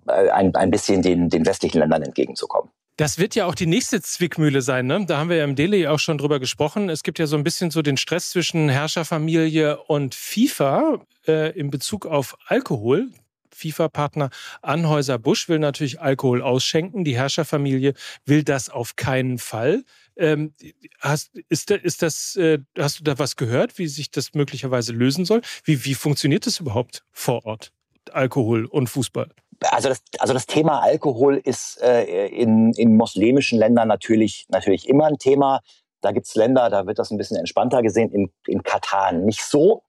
äh, 0.07 0.29
ein, 0.29 0.53
ein 0.55 0.69
bisschen 0.69 1.01
den, 1.01 1.29
den 1.29 1.43
westlichen 1.43 1.79
Ländern 1.79 2.03
entgegenzukommen. 2.03 2.69
Das 2.97 3.17
wird 3.17 3.33
ja 3.33 3.47
auch 3.47 3.55
die 3.55 3.65
nächste 3.65 4.03
Zwickmühle 4.03 4.61
sein. 4.61 4.85
Ne? 4.85 5.03
Da 5.07 5.17
haben 5.17 5.29
wir 5.29 5.37
ja 5.37 5.43
im 5.43 5.55
Delhi 5.55 5.87
auch 5.87 5.97
schon 5.97 6.19
drüber 6.19 6.39
gesprochen. 6.39 6.89
Es 6.89 7.01
gibt 7.01 7.17
ja 7.17 7.25
so 7.25 7.35
ein 7.35 7.43
bisschen 7.43 7.71
so 7.71 7.81
den 7.81 7.97
Stress 7.97 8.29
zwischen 8.29 8.69
Herrscherfamilie 8.69 9.81
und 9.87 10.13
FIFA 10.13 10.99
äh, 11.27 11.57
in 11.57 11.71
Bezug 11.71 12.05
auf 12.05 12.37
Alkohol. 12.45 13.09
FIFA-Partner 13.55 14.29
Anhäuser-Busch 14.61 15.49
will 15.49 15.59
natürlich 15.59 16.01
Alkohol 16.01 16.41
ausschenken. 16.41 17.03
Die 17.03 17.15
Herrscherfamilie 17.15 17.93
will 18.25 18.43
das 18.43 18.69
auf 18.69 18.95
keinen 18.95 19.37
Fall. 19.37 19.83
Ähm, 20.15 20.53
hast, 20.99 21.31
ist, 21.49 21.71
ist 21.71 22.01
das, 22.01 22.35
äh, 22.35 22.59
hast 22.77 22.99
du 22.99 23.03
da 23.03 23.17
was 23.19 23.35
gehört, 23.35 23.77
wie 23.77 23.87
sich 23.87 24.11
das 24.11 24.33
möglicherweise 24.33 24.93
lösen 24.93 25.25
soll? 25.25 25.41
Wie, 25.63 25.85
wie 25.85 25.95
funktioniert 25.95 26.45
das 26.45 26.59
überhaupt 26.59 27.03
vor 27.11 27.45
Ort? 27.45 27.71
Alkohol 28.11 28.65
und 28.65 28.87
Fußball? 28.87 29.29
Also 29.71 29.89
das, 29.89 30.01
also 30.19 30.33
das 30.33 30.45
Thema 30.45 30.81
Alkohol 30.81 31.37
ist 31.43 31.81
äh, 31.81 32.27
in, 32.27 32.73
in 32.73 32.97
muslimischen 32.97 33.57
Ländern 33.57 33.87
natürlich, 33.87 34.45
natürlich 34.49 34.89
immer 34.89 35.05
ein 35.05 35.17
Thema. 35.17 35.61
Da 36.01 36.11
gibt 36.11 36.27
es 36.27 36.35
Länder, 36.35 36.69
da 36.69 36.85
wird 36.85 36.99
das 36.99 37.11
ein 37.11 37.17
bisschen 37.17 37.37
entspannter 37.37 37.81
gesehen. 37.81 38.11
In, 38.11 38.31
in 38.45 38.63
Katar 38.63 39.13
nicht 39.13 39.41
so. 39.41 39.83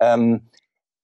Ähm, 0.00 0.48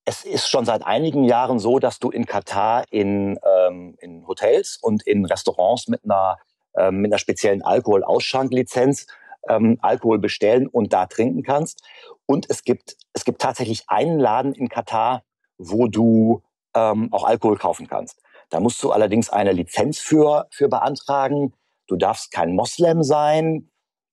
es 0.04 0.24
ist 0.24 0.48
schon 0.48 0.64
seit 0.64 0.84
einigen 0.86 1.24
Jahren 1.24 1.58
so, 1.58 1.78
dass 1.78 1.98
du 1.98 2.10
in 2.10 2.26
Katar 2.26 2.84
in, 2.90 3.38
ähm, 3.44 3.96
in 4.00 4.26
Hotels 4.26 4.78
und 4.80 5.02
in 5.06 5.24
Restaurants 5.24 5.88
mit 5.88 6.04
einer, 6.04 6.38
ähm, 6.76 6.98
mit 6.98 7.10
einer 7.10 7.18
speziellen 7.18 7.62
Alkoholausschranklizenz 7.62 9.06
ähm, 9.48 9.78
Alkohol 9.80 10.18
bestellen 10.18 10.66
und 10.66 10.92
da 10.92 11.06
trinken 11.06 11.42
kannst. 11.42 11.82
Und 12.26 12.50
es 12.50 12.64
gibt, 12.64 12.96
es 13.12 13.24
gibt 13.24 13.40
tatsächlich 13.40 13.84
einen 13.88 14.18
Laden 14.18 14.54
in 14.54 14.68
Katar, 14.68 15.22
wo 15.58 15.88
du 15.88 16.42
ähm, 16.74 17.08
auch 17.12 17.24
Alkohol 17.24 17.56
kaufen 17.56 17.86
kannst. 17.86 18.20
Da 18.50 18.60
musst 18.60 18.82
du 18.82 18.92
allerdings 18.92 19.30
eine 19.30 19.52
Lizenz 19.52 19.98
für, 19.98 20.46
für 20.50 20.68
beantragen. 20.68 21.54
Du 21.86 21.96
darfst 21.96 22.30
kein 22.30 22.54
Moslem 22.54 23.02
sein. 23.02 23.70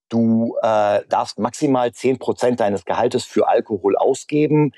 Du 0.09 0.57
äh, 0.61 1.01
darfst 1.07 1.39
maximal 1.39 1.91
zehn 1.93 2.19
Prozent 2.19 2.59
deines 2.59 2.85
Gehaltes 2.85 3.23
für 3.23 3.47
Alkohol 3.47 3.97
ausgeben. 3.97 4.73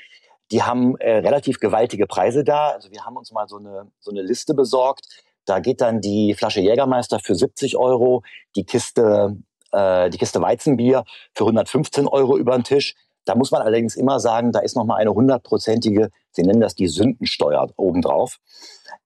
Die 0.54 0.62
haben 0.62 0.96
äh, 0.98 1.18
relativ 1.18 1.60
gewaltige 1.60 2.06
Preise 2.06 2.44
da. 2.44 2.70
Also 2.70 2.92
wir 2.92 3.04
haben 3.04 3.18
uns 3.18 3.32
mal 3.32 3.48
so 3.48 3.58
eine, 3.58 3.92
so 4.00 4.12
eine 4.12 4.22
Liste 4.22 4.54
besorgt. 4.54 5.08
Da 5.46 5.60
geht 5.60 5.82
dann 5.82 6.00
die 6.00 6.36
Flasche 6.36 6.62
Jägermeister 6.62 7.20
für 7.20 7.34
70 7.34 7.76
Euro, 7.76 8.22
die 8.56 8.64
Kiste, 8.64 9.36
äh, 9.72 10.12
die 10.12 10.18
Kiste 10.20 10.40
Weizenbier 10.42 11.06
für 11.34 11.46
115 11.46 12.08
Euro 12.08 12.38
über 12.38 12.56
den 12.56 12.64
Tisch. 12.64 12.94
Da 13.26 13.34
muss 13.34 13.50
man 13.50 13.64
allerdings 13.64 13.96
immer 13.96 14.20
sagen, 14.20 14.52
da 14.52 14.60
ist 14.60 14.76
nochmal 14.76 15.02
eine 15.02 15.16
hundertprozentige, 15.16 16.12
sie 16.32 16.44
nennen 16.44 16.62
das 16.62 16.76
die 16.76 16.88
Sündensteuer 16.88 17.68
obendrauf. 17.76 18.40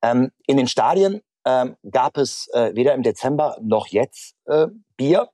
Ähm, 0.01 0.31
in 0.47 0.57
den 0.57 0.67
Stadien 0.67 1.21
ähm, 1.45 1.77
gab 1.89 2.17
es 2.17 2.49
äh, 2.53 2.75
weder 2.75 2.93
im 2.93 3.03
Dezember 3.03 3.57
noch 3.61 3.87
jetzt 3.87 4.35
äh, 4.47 4.67
Bier. 4.97 5.29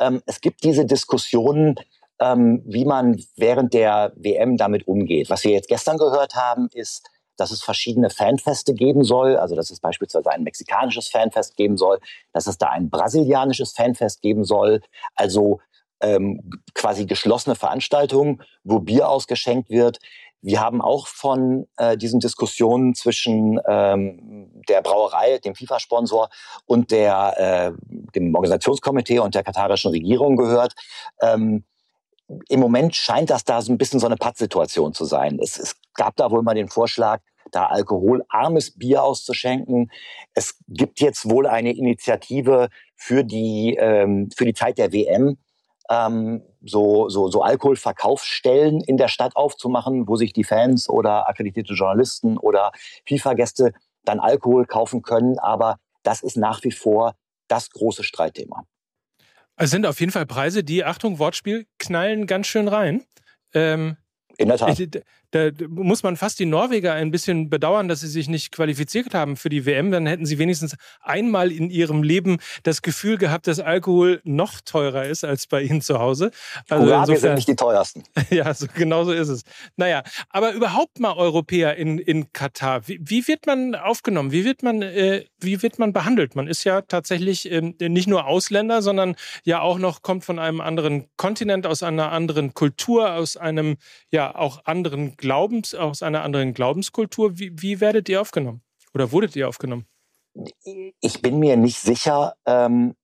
Ähm, 0.00 0.22
es 0.24 0.40
gibt 0.40 0.64
diese 0.64 0.86
Diskussionen, 0.86 1.76
ähm, 2.20 2.62
wie 2.66 2.84
man 2.84 3.22
während 3.36 3.74
der 3.74 4.12
WM 4.16 4.56
damit 4.56 4.86
umgeht. 4.86 5.30
Was 5.30 5.44
wir 5.44 5.52
jetzt 5.52 5.68
gestern 5.68 5.98
gehört 5.98 6.34
haben, 6.34 6.68
ist, 6.72 7.08
dass 7.36 7.50
es 7.52 7.62
verschiedene 7.62 8.10
Fanfeste 8.10 8.74
geben 8.74 9.04
soll, 9.04 9.36
also 9.36 9.54
dass 9.54 9.70
es 9.70 9.80
beispielsweise 9.80 10.30
ein 10.30 10.42
mexikanisches 10.42 11.08
Fanfest 11.08 11.56
geben 11.56 11.76
soll, 11.76 12.00
dass 12.32 12.46
es 12.46 12.58
da 12.58 12.68
ein 12.68 12.90
brasilianisches 12.90 13.72
Fanfest 13.72 14.20
geben 14.22 14.44
soll, 14.44 14.82
also 15.14 15.60
ähm, 16.00 16.50
quasi 16.74 17.06
geschlossene 17.06 17.54
Veranstaltungen, 17.54 18.42
wo 18.64 18.80
Bier 18.80 19.08
ausgeschenkt 19.08 19.70
wird. 19.70 19.98
Wir 20.40 20.60
haben 20.60 20.80
auch 20.80 21.08
von 21.08 21.66
äh, 21.76 21.96
diesen 21.96 22.20
Diskussionen 22.20 22.94
zwischen 22.94 23.60
ähm, 23.66 24.62
der 24.68 24.82
Brauerei, 24.82 25.38
dem 25.38 25.56
FIFA-Sponsor 25.56 26.30
und 26.66 26.92
der, 26.92 27.34
äh, 27.36 27.72
dem 28.14 28.34
Organisationskomitee 28.34 29.18
und 29.18 29.34
der 29.34 29.42
katarischen 29.42 29.90
Regierung 29.90 30.36
gehört. 30.36 30.74
Ähm, 31.20 31.64
Im 32.48 32.60
Moment 32.60 32.94
scheint 32.94 33.30
das 33.30 33.44
da 33.44 33.62
so 33.62 33.72
ein 33.72 33.78
bisschen 33.78 34.00
so 34.00 34.06
eine 34.06 34.16
Pattsituation 34.16 34.92
zu 34.92 35.04
sein. 35.04 35.38
Es, 35.40 35.58
es 35.58 35.76
gab 35.94 36.16
da 36.16 36.30
wohl 36.30 36.42
mal 36.42 36.54
den 36.54 36.68
Vorschlag, 36.68 37.20
da 37.50 37.66
alkoholarmes 37.66 38.78
Bier 38.78 39.02
auszuschenken. 39.02 39.90
Es 40.34 40.58
gibt 40.68 41.00
jetzt 41.00 41.30
wohl 41.30 41.46
eine 41.46 41.72
Initiative 41.72 42.68
für 42.96 43.24
die, 43.24 43.76
ähm, 43.80 44.28
für 44.36 44.44
die 44.44 44.54
Zeit 44.54 44.78
der 44.78 44.92
WM, 44.92 45.38
ähm, 45.90 46.42
so, 46.62 47.08
so, 47.08 47.28
so 47.28 47.42
Alkoholverkaufsstellen 47.42 48.82
in 48.82 48.96
der 48.96 49.08
Stadt 49.08 49.36
aufzumachen, 49.36 50.06
wo 50.06 50.16
sich 50.16 50.32
die 50.32 50.44
Fans 50.44 50.88
oder 50.88 51.28
akkreditierte 51.28 51.74
Journalisten 51.74 52.36
oder 52.36 52.72
FIFA-Gäste 53.06 53.72
dann 54.04 54.20
Alkohol 54.20 54.66
kaufen 54.66 55.02
können. 55.02 55.38
Aber 55.38 55.76
das 56.02 56.22
ist 56.22 56.36
nach 56.36 56.62
wie 56.64 56.72
vor 56.72 57.14
das 57.48 57.70
große 57.70 58.02
Streitthema. 58.02 58.64
Es 59.58 59.70
sind 59.70 59.86
auf 59.86 59.98
jeden 60.00 60.12
Fall 60.12 60.26
Preise, 60.26 60.62
die, 60.62 60.84
Achtung, 60.84 61.18
Wortspiel, 61.18 61.66
knallen 61.78 62.26
ganz 62.26 62.46
schön 62.46 62.68
rein. 62.68 63.04
Ähm, 63.54 63.96
in 64.36 64.48
der 64.48 64.56
Tat. 64.56 64.78
Da 65.30 65.50
muss 65.68 66.02
man 66.02 66.16
fast 66.16 66.38
die 66.38 66.46
Norweger 66.46 66.94
ein 66.94 67.10
bisschen 67.10 67.50
bedauern, 67.50 67.88
dass 67.88 68.00
sie 68.00 68.08
sich 68.08 68.28
nicht 68.28 68.50
qualifiziert 68.50 69.12
haben 69.12 69.36
für 69.36 69.50
die 69.50 69.66
WM. 69.66 69.90
Dann 69.90 70.06
hätten 70.06 70.24
sie 70.24 70.38
wenigstens 70.38 70.76
einmal 71.00 71.52
in 71.52 71.68
ihrem 71.68 72.02
Leben 72.02 72.38
das 72.62 72.80
Gefühl 72.80 73.18
gehabt, 73.18 73.46
dass 73.46 73.60
Alkohol 73.60 74.20
noch 74.24 74.60
teurer 74.62 75.04
ist 75.04 75.24
als 75.24 75.46
bei 75.46 75.62
ihnen 75.62 75.82
zu 75.82 75.98
Hause. 75.98 76.30
Also 76.68 76.86
Hurra, 76.86 77.00
insofern, 77.00 77.08
wir 77.08 77.20
sind 77.20 77.34
nicht 77.34 77.48
die 77.48 77.56
teuersten. 77.56 78.04
Ja, 78.30 78.52
so, 78.52 78.66
genau 78.74 79.04
so 79.04 79.12
ist 79.12 79.28
es. 79.28 79.42
Naja, 79.76 80.02
aber 80.30 80.52
überhaupt 80.52 81.00
mal 81.00 81.14
Europäer 81.14 81.76
in, 81.76 81.98
in 81.98 82.32
Katar. 82.32 82.86
Wie, 82.86 83.00
wie 83.02 83.26
wird 83.26 83.46
man 83.46 83.74
aufgenommen? 83.74 84.32
Wie 84.32 84.44
wird 84.44 84.62
man, 84.62 84.82
äh, 84.82 85.24
wie 85.40 85.62
wird 85.62 85.78
man 85.78 85.92
behandelt? 85.92 86.36
Man 86.36 86.46
ist 86.46 86.64
ja 86.64 86.82
tatsächlich 86.82 87.50
äh, 87.50 87.60
nicht 87.60 88.06
nur 88.06 88.26
Ausländer, 88.26 88.82
sondern 88.82 89.16
ja 89.44 89.60
auch 89.60 89.78
noch 89.78 90.02
kommt 90.02 90.24
von 90.24 90.38
einem 90.38 90.60
anderen 90.60 91.08
Kontinent, 91.16 91.66
aus 91.66 91.82
einer 91.82 92.12
anderen 92.12 92.54
Kultur, 92.54 93.12
aus 93.14 93.36
einem 93.36 93.76
ja 94.10 94.34
auch 94.34 94.64
anderen 94.64 95.16
Glaubens, 95.18 95.74
aus 95.74 96.02
einer 96.02 96.22
anderen 96.22 96.54
Glaubenskultur. 96.54 97.38
Wie, 97.38 97.52
wie 97.60 97.80
werdet 97.80 98.08
ihr 98.08 98.20
aufgenommen? 98.20 98.62
Oder 98.94 99.12
wurdet 99.12 99.36
ihr 99.36 99.48
aufgenommen? 99.48 99.86
Ich 101.00 101.20
bin 101.20 101.38
mir 101.38 101.56
nicht 101.56 101.78
sicher, 101.78 102.36
ähm, 102.46 102.94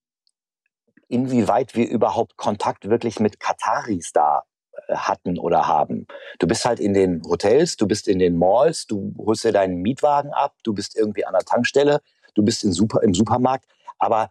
inwieweit 1.09 1.75
wir 1.75 1.89
überhaupt 1.89 2.37
Kontakt 2.37 2.89
wirklich 2.89 3.21
mit 3.21 3.41
Kataris 3.41 4.13
da 4.13 4.45
äh, 4.89 4.95
hatten 4.95 5.39
oder 5.39 5.67
haben. 5.67 6.07
Du 6.39 6.47
bist 6.47 6.65
halt 6.65 6.81
in 6.81 6.95
den 6.95 7.23
Hotels, 7.25 7.77
du 7.77 7.87
bist 7.87 8.09
in 8.09 8.19
den 8.19 8.39
Malls, 8.39 8.87
du 8.87 9.15
holst 9.19 9.45
dir 9.45 9.53
deinen 9.53 9.83
Mietwagen 9.83 10.33
ab, 10.33 10.55
du 10.63 10.73
bist 10.73 10.97
irgendwie 10.97 11.25
an 11.25 11.33
der 11.33 11.45
Tankstelle, 11.45 12.01
du 12.35 12.43
bist 12.43 12.65
in 12.65 12.73
Super, 12.73 13.03
im 13.03 13.15
Supermarkt, 13.15 13.67
aber 13.99 14.31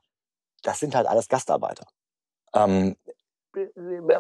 das 0.62 0.80
sind 0.80 0.96
halt 0.96 1.08
alles 1.08 1.28
Gastarbeiter. 1.28 1.86
Ähm, 2.56 2.96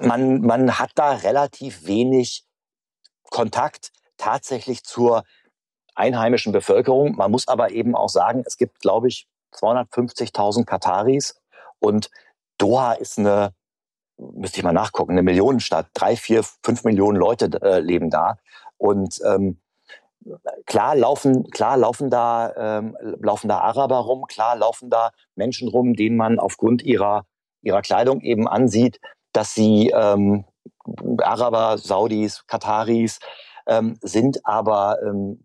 man, 0.02 0.42
man 0.42 0.80
hat 0.80 0.92
da 0.96 1.14
relativ 1.14 1.88
wenig 1.88 2.46
Kontakt 3.34 3.92
tatsächlich 4.18 4.84
zur 4.84 5.24
einheimischen 5.96 6.54
Bevölkerung. 6.54 7.16
Man 7.16 7.32
muss 7.32 7.48
aber 7.48 7.72
eben 7.72 7.96
auch 7.96 8.10
sagen, 8.10 8.44
es 8.46 8.58
gibt, 8.58 8.80
glaube 8.80 9.08
ich, 9.08 9.28
250.000 9.56 10.66
Kataris 10.66 11.36
und 11.80 12.12
Doha 12.60 12.94
ist 12.94 13.18
eine, 13.18 13.54
müsste 14.18 14.60
ich 14.60 14.64
mal 14.64 14.72
nachgucken, 14.72 15.14
eine 15.14 15.24
Millionenstadt. 15.24 15.88
Drei, 15.96 16.16
vier, 16.16 16.44
fünf 16.64 16.84
Millionen 16.84 17.18
Leute 17.18 17.50
äh, 17.62 17.80
leben 17.80 18.12
da 18.12 18.38
und 18.78 19.20
ähm, 19.26 19.60
klar 20.68 20.96
laufen, 20.96 21.50
klar 21.50 21.76
laufen 21.76 22.12
da, 22.12 22.54
ähm, 22.56 22.96
laufen 23.20 23.48
da 23.48 23.60
Araber 23.60 23.98
rum, 23.98 24.26
klar 24.28 24.56
laufen 24.56 24.92
da 24.92 25.12
Menschen 25.36 25.70
rum, 25.70 25.96
denen 25.96 26.18
man 26.18 26.40
aufgrund 26.40 26.84
ihrer 26.84 27.26
ihrer 27.64 27.82
Kleidung 27.82 28.22
eben 28.22 28.48
ansieht, 28.48 29.00
dass 29.32 29.56
sie 29.56 29.92
ähm, 29.96 30.46
Araber, 31.22 31.78
Saudis, 31.78 32.46
Kataris 32.48 33.20
ähm, 33.68 33.98
sind, 34.02 34.46
aber 34.46 34.98
ähm, 35.04 35.44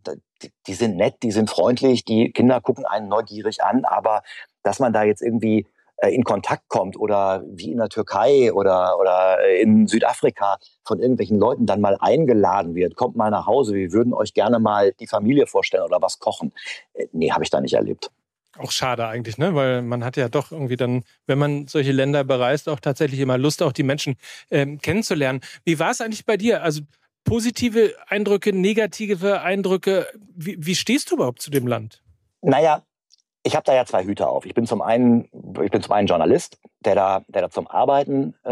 die, 0.67 0.75
sind 0.75 0.97
nett, 0.97 1.17
die 1.23 1.33
sind 1.33 1.51
freundlich, 1.51 2.05
die 2.05 2.33
Kinder 2.33 2.61
gucken 2.61 2.85
einen 2.87 3.09
neugierig 3.09 3.63
an, 3.63 3.85
aber 3.85 4.23
dass 4.63 4.79
man 4.79 4.93
da 4.93 5.03
jetzt 5.03 5.23
irgendwie 5.23 5.67
äh, 5.99 6.15
in 6.15 6.25
Kontakt 6.25 6.69
kommt 6.69 6.99
oder 6.99 7.43
wie 7.47 7.73
in 7.73 7.79
der 7.79 7.89
Türkei 7.89 8.53
oder, 8.53 8.99
oder 8.99 9.45
in 9.49 9.87
Südafrika 9.87 10.59
von 10.85 11.01
irgendwelchen 11.01 11.39
Leuten 11.39 11.67
dann 11.67 11.81
mal 11.81 11.97
eingeladen 12.01 12.75
wird, 12.75 12.97
kommt 12.97 13.17
mal 13.17 13.31
nach 13.31 13.47
Hause, 13.47 13.75
wir 13.75 13.93
würden 13.93 14.15
euch 14.15 14.35
gerne 14.35 14.59
mal 14.59 14.93
die 15.01 15.07
Familie 15.07 15.47
vorstellen 15.47 15.85
oder 15.85 16.01
was 16.01 16.19
kochen. 16.19 16.53
Äh, 16.95 17.07
nee, 17.13 17.31
habe 17.31 17.45
ich 17.45 17.51
da 17.51 17.61
nicht 17.61 17.75
erlebt. 17.75 18.11
Auch 18.57 18.73
schade 18.73 19.07
eigentlich, 19.07 19.39
ne? 19.39 19.55
Weil 19.55 19.83
man 19.83 20.05
hat 20.05 20.17
ja 20.17 20.29
doch 20.29 20.53
irgendwie 20.53 20.77
dann, 20.77 21.05
wenn 21.27 21.39
man 21.39 21.67
solche 21.67 21.93
Länder 21.93 22.25
bereist, 22.25 22.69
auch 22.69 22.81
tatsächlich 22.81 23.21
immer 23.21 23.39
Lust, 23.39 23.63
auch 23.63 23.73
die 23.73 23.83
Menschen 23.83 24.17
ähm, 24.51 24.81
kennenzulernen. 24.81 25.41
Wie 25.65 25.79
war 25.79 25.91
es 25.91 26.01
eigentlich 26.01 26.25
bei 26.25 26.37
dir? 26.37 26.63
Also 26.63 26.81
positive 27.25 27.95
Eindrücke, 28.07 28.53
negative 28.53 29.43
Eindrücke. 29.43 30.07
Wie, 30.35 30.57
wie 30.59 30.75
stehst 30.75 31.11
du 31.11 31.17
überhaupt 31.17 31.43
zu 31.43 31.51
dem 31.51 31.67
Land? 31.67 32.03
Naja, 32.41 32.83
ich 33.43 33.55
habe 33.55 33.65
da 33.65 33.75
ja 33.75 33.85
zwei 33.85 34.05
Hüte 34.05 34.29
auf. 34.29 34.45
Ich 34.47 34.55
bin 34.55 34.67
zum 34.67 34.83
einen, 34.83 35.29
ich 35.63 35.71
bin 35.71 35.83
zum 35.83 35.93
einen 35.93 36.07
Journalist, 36.07 36.59
der 36.81 36.95
da, 36.95 37.23
der 37.29 37.43
da 37.43 37.51
zum 37.51 37.67
Arbeiten 37.67 38.35
äh, 38.45 38.51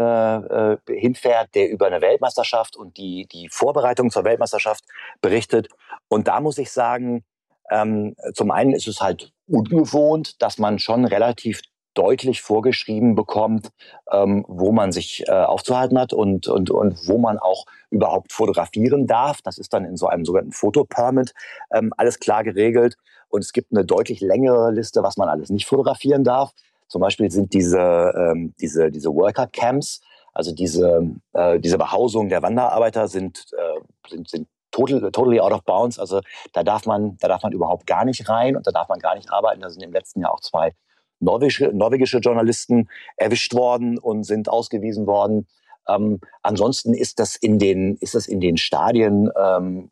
äh, 0.73 0.77
hinfährt, 0.87 1.53
der 1.55 1.69
über 1.69 1.87
eine 1.87 2.01
Weltmeisterschaft 2.01 2.75
und 2.75 2.97
die, 2.97 3.27
die 3.31 3.49
Vorbereitung 3.49 4.09
zur 4.09 4.23
Weltmeisterschaft 4.23 4.83
berichtet. 5.21 5.69
Und 6.07 6.27
da 6.27 6.39
muss 6.39 6.57
ich 6.57 6.71
sagen, 6.71 7.23
ähm, 7.69 8.15
zum 8.33 8.51
einen 8.51 8.73
ist 8.73 8.87
es 8.87 9.01
halt 9.01 9.33
ungewohnt, 9.47 10.41
dass 10.41 10.57
man 10.57 10.79
schon 10.79 11.05
relativ 11.05 11.61
deutlich 11.97 12.41
vorgeschrieben 12.41 13.15
bekommt, 13.15 13.69
ähm, 14.11 14.45
wo 14.47 14.71
man 14.71 14.91
sich 14.91 15.23
äh, 15.27 15.31
aufzuhalten 15.31 15.97
hat 15.99 16.13
und, 16.13 16.47
und, 16.47 16.69
und 16.69 17.07
wo 17.07 17.17
man 17.17 17.39
auch 17.39 17.65
überhaupt 17.89 18.31
fotografieren 18.31 19.07
darf. 19.07 19.41
Das 19.41 19.57
ist 19.57 19.73
dann 19.73 19.83
in 19.83 19.97
so 19.97 20.07
einem 20.07 20.23
sogenannten 20.23 20.51
Fotopermit 20.51 21.33
ähm, 21.73 21.91
alles 21.97 22.19
klar 22.19 22.43
geregelt. 22.43 22.97
Und 23.29 23.41
es 23.43 23.51
gibt 23.51 23.71
eine 23.71 23.83
deutlich 23.83 24.21
längere 24.21 24.71
Liste, 24.71 25.01
was 25.01 25.17
man 25.17 25.27
alles 25.27 25.49
nicht 25.49 25.65
fotografieren 25.65 26.23
darf. 26.23 26.51
Zum 26.87 27.01
Beispiel 27.01 27.31
sind 27.31 27.53
diese, 27.53 27.79
ähm, 27.79 28.53
diese, 28.61 28.91
diese 28.91 29.09
Worker 29.09 29.47
Camps, 29.47 30.01
also 30.33 30.53
diese, 30.53 31.15
äh, 31.33 31.59
diese 31.59 31.79
Behausung 31.79 32.29
der 32.29 32.43
Wanderarbeiter 32.43 33.07
sind, 33.07 33.45
äh, 33.57 34.09
sind, 34.09 34.29
sind 34.29 34.47
total, 34.77 35.11
totally 35.11 35.39
out 35.39 35.51
of 35.51 35.63
bounds. 35.63 35.99
Also 35.99 36.21
da 36.53 36.63
darf 36.63 36.85
man, 36.85 37.17
da 37.19 37.27
darf 37.27 37.43
man 37.43 37.53
überhaupt 37.53 37.87
gar 37.87 38.05
nicht 38.05 38.29
rein 38.29 38.55
und 38.55 38.67
da 38.67 38.71
darf 38.71 38.87
man 38.89 38.99
gar 38.99 39.15
nicht 39.15 39.31
arbeiten. 39.31 39.61
Da 39.61 39.69
sind 39.69 39.83
im 39.83 39.91
letzten 39.91 40.21
Jahr 40.21 40.33
auch 40.33 40.41
zwei 40.41 40.73
norwegische, 41.19 41.71
norwegische 41.73 42.19
Journalisten 42.19 42.89
erwischt 43.15 43.53
worden 43.53 43.97
und 43.97 44.23
sind 44.23 44.49
ausgewiesen 44.49 45.07
worden. 45.07 45.47
Ähm, 45.87 46.19
ansonsten 46.43 46.93
ist 46.93 47.19
das 47.19 47.35
in 47.35 47.59
den, 47.59 47.95
ist 47.97 48.15
das 48.15 48.27
in 48.27 48.39
den 48.39 48.57
Stadien 48.57 49.31
ähm, 49.37 49.89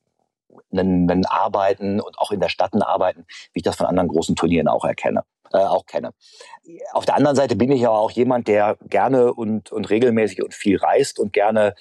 ein, 0.73 1.25
Arbeiten 1.25 1.99
und 1.99 2.19
auch 2.19 2.31
in 2.31 2.39
der 2.39 2.49
Stadt 2.49 2.73
ein 2.73 2.81
Arbeiten, 2.81 3.25
wie 3.53 3.59
ich 3.59 3.63
das 3.63 3.77
von 3.77 3.85
anderen 3.85 4.09
großen 4.09 4.35
Turnieren 4.35 4.67
auch 4.67 4.83
erkenne, 4.83 5.23
äh, 5.53 5.57
auch 5.57 5.85
kenne. 5.85 6.11
Auf 6.91 7.05
der 7.05 7.15
anderen 7.15 7.35
Seite 7.35 7.55
bin 7.55 7.71
ich 7.71 7.85
aber 7.85 7.99
auch 7.99 8.11
jemand, 8.11 8.47
der 8.47 8.77
gerne 8.89 9.33
und, 9.33 9.71
und 9.71 9.89
regelmäßig 9.89 10.43
und 10.43 10.53
viel 10.53 10.77
reist 10.77 11.19
und 11.19 11.33
gerne 11.33 11.75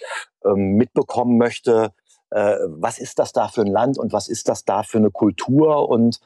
ähm, 0.44 0.76
mitbekommen 0.76 1.38
möchte, 1.38 1.92
äh, 2.34 2.58
was 2.66 2.98
ist 2.98 3.18
das 3.18 3.32
da 3.32 3.48
für 3.48 3.60
ein 3.60 3.68
Land 3.68 3.96
und 3.96 4.12
was 4.12 4.28
ist 4.28 4.48
das 4.48 4.64
da 4.64 4.82
für 4.82 4.98
eine 4.98 5.10
Kultur 5.10 5.88
und 5.88 6.18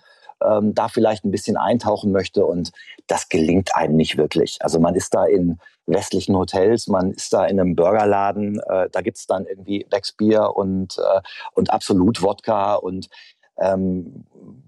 ähm, 0.42 0.74
da 0.74 0.88
vielleicht 0.88 1.24
ein 1.24 1.30
bisschen 1.30 1.56
eintauchen 1.56 2.12
möchte. 2.12 2.46
Und 2.46 2.72
das 3.06 3.28
gelingt 3.28 3.74
einem 3.74 3.96
nicht 3.96 4.16
wirklich. 4.16 4.58
Also 4.60 4.80
man 4.80 4.94
ist 4.94 5.14
da 5.14 5.26
in 5.26 5.58
westlichen 5.86 6.34
Hotels, 6.36 6.86
man 6.86 7.12
ist 7.12 7.32
da 7.32 7.44
in 7.44 7.60
einem 7.60 7.76
Burgerladen, 7.76 8.58
äh, 8.68 8.88
da 8.90 9.00
gibt's 9.02 9.26
dann 9.26 9.46
irgendwie 9.46 9.86
Wecksbier 9.90 10.56
und, 10.56 10.98
äh, 10.98 11.20
und 11.54 11.70
absolut 11.70 12.22
Wodka 12.22 12.74
und 12.74 13.08
ähm, 13.58 14.24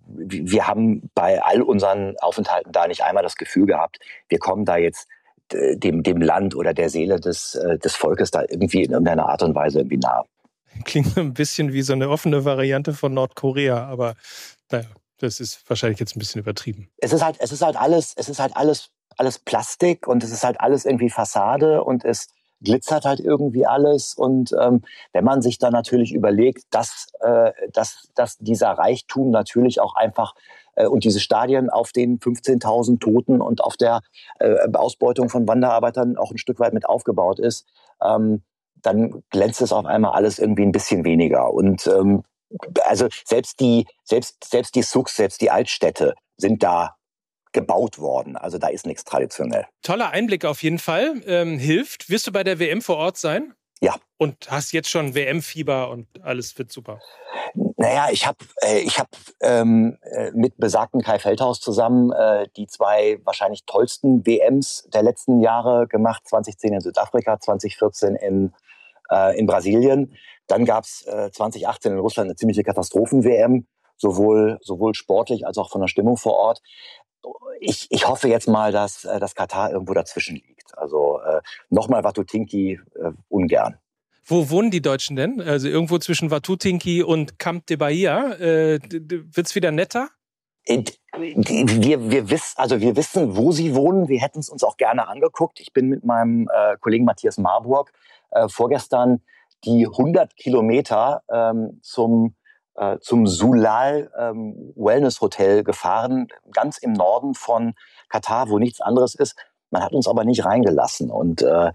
wir 0.07 0.67
haben 0.67 1.11
bei 1.15 1.41
all 1.43 1.63
unseren 1.63 2.17
Aufenthalten 2.19 2.73
da 2.73 2.89
nicht 2.89 3.05
einmal 3.05 3.23
das 3.23 3.37
Gefühl 3.37 3.67
gehabt, 3.67 4.01
wir 4.29 4.39
kommen 4.39 4.65
da 4.65 4.77
jetzt 4.77 5.09
äh, 5.53 5.77
dem, 5.77 6.03
dem 6.03 6.21
Land 6.21 6.57
oder 6.57 6.75
der 6.75 6.89
Seele 6.91 7.21
des, 7.21 7.55
äh, 7.55 7.79
des 7.79 7.95
Volkes 7.95 8.31
da 8.31 8.43
irgendwie 8.49 8.83
in 8.83 8.91
irgendeiner 8.91 9.29
Art 9.29 9.43
und 9.43 9.55
Weise 9.55 9.81
irgendwie 9.81 9.99
nah. 9.99 10.25
Klingt 10.85 11.17
ein 11.17 11.35
bisschen 11.35 11.73
wie 11.73 11.83
so 11.83 11.93
eine 11.93 12.09
offene 12.09 12.45
Variante 12.45 12.93
von 12.93 13.15
Nordkorea, 13.15 13.87
aber 13.87 14.15
naja, 14.71 14.87
das 15.19 15.41
ist 15.41 15.69
wahrscheinlich 15.69 16.01
jetzt 16.01 16.17
ein 16.17 16.19
bisschen 16.19 16.41
übertrieben. 16.41 16.91
Es 16.99 17.13
ist 17.13 17.23
halt, 17.23 17.37
es 17.41 17.53
ist 17.53 17.63
halt 17.63 17.77
alles, 17.77 18.15
es 18.17 18.29
ist 18.29 18.41
halt 18.41 18.57
alles, 18.57 18.91
alles 19.17 19.39
Plastik 19.39 20.07
und 20.07 20.25
es 20.25 20.31
ist 20.31 20.45
halt 20.45 20.61
alles 20.61 20.85
irgendwie 20.85 21.11
Fassade 21.11 21.85
und 21.85 22.05
es, 22.05 22.29
glitzert 22.63 23.05
halt 23.05 23.21
irgendwie 23.21 23.67
alles. 23.67 24.15
Und 24.15 24.55
ähm, 24.61 24.83
wenn 25.13 25.25
man 25.25 25.43
sich 25.43 25.59
dann 25.59 25.73
natürlich 25.73 26.13
überlegt, 26.13 26.65
dass, 26.71 27.07
äh, 27.21 27.53
dass, 27.73 28.09
dass 28.15 28.39
dieser 28.39 28.71
Reichtum 28.71 29.31
natürlich 29.31 29.81
auch 29.81 29.95
einfach 29.95 30.35
äh, 30.77 30.87
und 30.87 31.05
diese 31.05 31.21
Stadien 31.21 31.71
auf 31.71 31.93
den 31.93 32.19
15.000 32.19 33.01
Toten 33.01 33.41
und 33.41 33.63
auf 33.63 33.77
der 33.77 34.01
äh, 34.39 34.57
Ausbeutung 34.73 35.29
von 35.29 35.49
Wanderarbeitern 35.49 36.17
auch 36.17 36.31
ein 36.31 36.39
Stück 36.39 36.61
weit 36.61 36.75
mit 36.75 36.87
aufgebaut 36.87 37.39
ist, 37.39 37.67
ähm, 38.03 38.43
dann 38.83 39.23
glänzt 39.31 39.61
es 39.61 39.73
auf 39.73 39.87
einmal 39.87 40.13
alles 40.13 40.39
irgendwie 40.39 40.63
ein 40.63 40.73
bisschen 40.73 41.05
weniger. 41.05 41.53
Und 41.53 41.87
ähm, 41.87 42.23
also 42.85 43.09
selbst 43.25 43.61
die, 43.61 43.87
selbst, 44.05 44.45
selbst 44.45 44.75
die 44.75 44.83
Sucks, 44.83 45.17
selbst 45.17 45.41
die 45.41 45.51
Altstädte 45.51 46.15
sind 46.37 46.63
da 46.63 46.97
gebaut 47.53 47.99
worden. 47.99 48.37
Also 48.37 48.59
da 48.59 48.69
ist 48.69 48.87
nichts 48.87 49.05
traditionell. 49.05 49.67
Toller 49.83 50.11
Einblick 50.11 50.45
auf 50.45 50.63
jeden 50.63 50.79
Fall. 50.79 51.21
Ähm, 51.27 51.59
hilft. 51.59 52.09
Wirst 52.09 52.27
du 52.27 52.33
bei 52.33 52.45
der 52.45 52.59
WM 52.59 52.81
vor 52.81 52.97
Ort 52.97 53.17
sein? 53.17 53.55
Ja. 53.81 53.97
Und 54.19 54.51
hast 54.51 54.73
jetzt 54.73 54.91
schon 54.91 55.15
WM-Fieber 55.15 55.91
und 55.91 56.07
alles 56.23 56.57
wird 56.59 56.71
super. 56.71 57.01
Naja, 57.77 58.09
ich 58.13 58.27
habe 58.27 58.37
äh, 58.63 58.81
ich 58.81 58.99
hab, 58.99 59.09
ähm, 59.41 59.97
äh, 60.03 60.31
mit 60.33 60.59
besagten 60.59 61.01
Kai 61.01 61.19
Feldhaus 61.19 61.61
zusammen 61.61 62.13
äh, 62.13 62.47
die 62.57 62.67
zwei 62.67 63.19
wahrscheinlich 63.25 63.65
tollsten 63.65 64.27
WMs 64.27 64.87
der 64.93 65.03
letzten 65.03 65.41
Jahre 65.41 65.87
gemacht. 65.89 66.29
2010 66.29 66.75
in 66.75 66.81
Südafrika, 66.81 67.41
2014 67.41 68.17
in, 68.17 68.53
äh, 69.11 69.39
in 69.39 69.47
Brasilien. 69.47 70.17
Dann 70.47 70.65
gab's 70.65 71.07
äh, 71.07 71.31
2018 71.31 71.93
in 71.93 71.99
Russland 71.99 72.29
eine 72.29 72.37
ziemliche 72.37 72.65
Katastrophen-WM, 72.65 73.67
sowohl, 73.97 74.59
sowohl 74.63 74.95
sportlich 74.95 75.47
als 75.47 75.59
auch 75.59 75.71
von 75.71 75.81
der 75.81 75.89
Stimmung 75.89 76.17
vor 76.17 76.35
Ort 76.35 76.61
ich, 77.61 77.87
ich 77.91 78.09
hoffe 78.09 78.29
jetzt 78.29 78.49
mal, 78.49 78.73
dass 78.73 79.05
äh, 79.05 79.21
das 79.21 79.35
Katar 79.35 79.71
irgendwo 79.71 79.95
dazwischen 79.95 80.37
liegt. 80.37 80.77
Also 80.77 81.21
äh, 81.21 81.41
nochmal 81.69 82.05
Watutinki 82.05 82.81
äh, 82.95 83.13
ungern. 83.29 83.79
Wo 84.25 84.51
wohnen 84.51 84.71
die 84.71 84.83
Deutschen 84.83 85.17
denn? 85.17 85.41
Also 85.41 85.69
irgendwo 85.69 85.99
zwischen 85.99 86.31
Watutinki 86.31 87.03
und 87.03 87.39
Camp 87.39 87.67
de 87.67 87.77
Bahia. 87.77 88.33
Äh, 88.35 88.79
es 89.37 89.55
wieder 89.55 89.73
netter? 89.73 90.09
Wir, 90.67 92.11
wir, 92.11 92.31
wissen, 92.31 92.55
also 92.57 92.81
wir 92.81 92.95
wissen, 92.95 93.37
wo 93.37 93.51
sie 93.51 93.75
wohnen. 93.75 94.09
Wir 94.09 94.21
hätten 94.21 94.39
es 94.39 94.49
uns 94.49 94.63
auch 94.63 94.77
gerne 94.77 95.09
angeguckt. 95.09 95.59
Ich 95.59 95.73
bin 95.73 95.89
mit 95.89 96.05
meinem 96.05 96.49
äh, 96.53 96.77
Kollegen 96.79 97.05
Matthias 97.05 97.39
Marburg 97.39 97.93
äh, 98.31 98.49
vorgestern 98.49 99.23
die 99.65 99.87
100 99.87 100.37
Kilometer 100.37 101.23
ähm, 101.31 101.81
zum 101.83 102.35
äh, 102.77 102.99
zum 103.01 103.27
Sulal 103.27 104.11
ähm, 104.19 104.73
Wellness 104.77 105.21
Hotel 105.21 105.65
gefahren, 105.65 106.29
ganz 106.53 106.79
im 106.79 106.93
Norden 106.93 107.35
von 107.35 107.75
Katar, 108.09 108.49
wo 108.49 108.59
nichts 108.59 108.81
anderes 108.81 109.15
ist. 109.15 109.37
Man 109.71 109.83
hat 109.83 109.93
uns 109.93 110.09
aber 110.09 110.25
nicht 110.25 110.45
reingelassen. 110.45 111.11
Und 111.11 111.43
äh, 111.43 111.73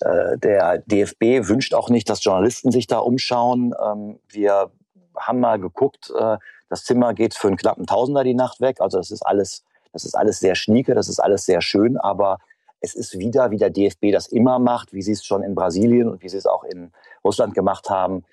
äh, 0.00 0.38
der 0.38 0.78
DFB 0.78 1.48
wünscht 1.48 1.74
auch 1.74 1.90
nicht, 1.90 2.08
dass 2.08 2.22
Journalisten 2.24 2.70
sich 2.70 2.86
da 2.86 2.98
umschauen. 2.98 3.74
Ähm, 3.82 4.20
wir 4.28 4.70
haben 5.16 5.40
mal 5.40 5.58
geguckt, 5.58 6.12
äh, 6.16 6.38
das 6.68 6.84
Zimmer 6.84 7.14
geht 7.14 7.34
für 7.34 7.48
einen 7.48 7.56
knappen 7.56 7.86
Tausender 7.86 8.24
die 8.24 8.34
Nacht 8.34 8.60
weg. 8.60 8.80
Also 8.80 8.98
das 8.98 9.10
ist 9.10 9.22
alles, 9.22 9.64
das 9.92 10.04
ist 10.04 10.14
alles 10.14 10.40
sehr 10.40 10.54
schnieke, 10.54 10.94
das 10.94 11.08
ist 11.08 11.20
alles 11.20 11.44
sehr 11.44 11.60
schön, 11.60 11.98
aber 11.98 12.38
es 12.84 12.94
ist 12.94 13.18
wieder, 13.18 13.50
wie 13.50 13.56
der 13.56 13.70
DFB 13.70 14.12
das 14.12 14.26
immer 14.28 14.58
macht, 14.58 14.92
wie 14.92 15.02
sie 15.02 15.12
es 15.12 15.24
schon 15.24 15.42
in 15.42 15.54
Brasilien 15.54 16.08
und 16.08 16.22
wie 16.22 16.28
sie 16.28 16.36
es 16.36 16.46
auch 16.46 16.64
in 16.64 16.92
Russland 17.24 17.54
gemacht 17.54 17.90
haben 17.90 18.24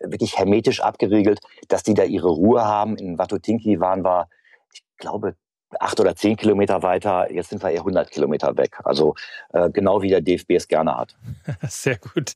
wirklich 0.00 0.38
hermetisch 0.38 0.80
abgeriegelt, 0.80 1.40
dass 1.68 1.82
die 1.82 1.94
da 1.94 2.04
ihre 2.04 2.28
Ruhe 2.28 2.64
haben. 2.64 2.96
In 2.96 3.18
Watutinki 3.18 3.80
waren 3.80 4.04
wir, 4.04 4.28
ich 4.72 4.82
glaube, 4.96 5.36
acht 5.78 6.00
oder 6.00 6.16
zehn 6.16 6.36
Kilometer 6.36 6.82
weiter. 6.82 7.30
Jetzt 7.32 7.50
sind 7.50 7.62
wir 7.62 7.70
eher 7.70 7.80
100 7.80 8.10
Kilometer 8.10 8.56
weg. 8.56 8.78
Also 8.84 9.14
äh, 9.52 9.70
genau 9.70 10.02
wie 10.02 10.08
der 10.08 10.20
DFB 10.20 10.52
es 10.52 10.68
gerne 10.68 10.96
hat. 10.96 11.16
Sehr 11.68 11.98
gut. 11.98 12.34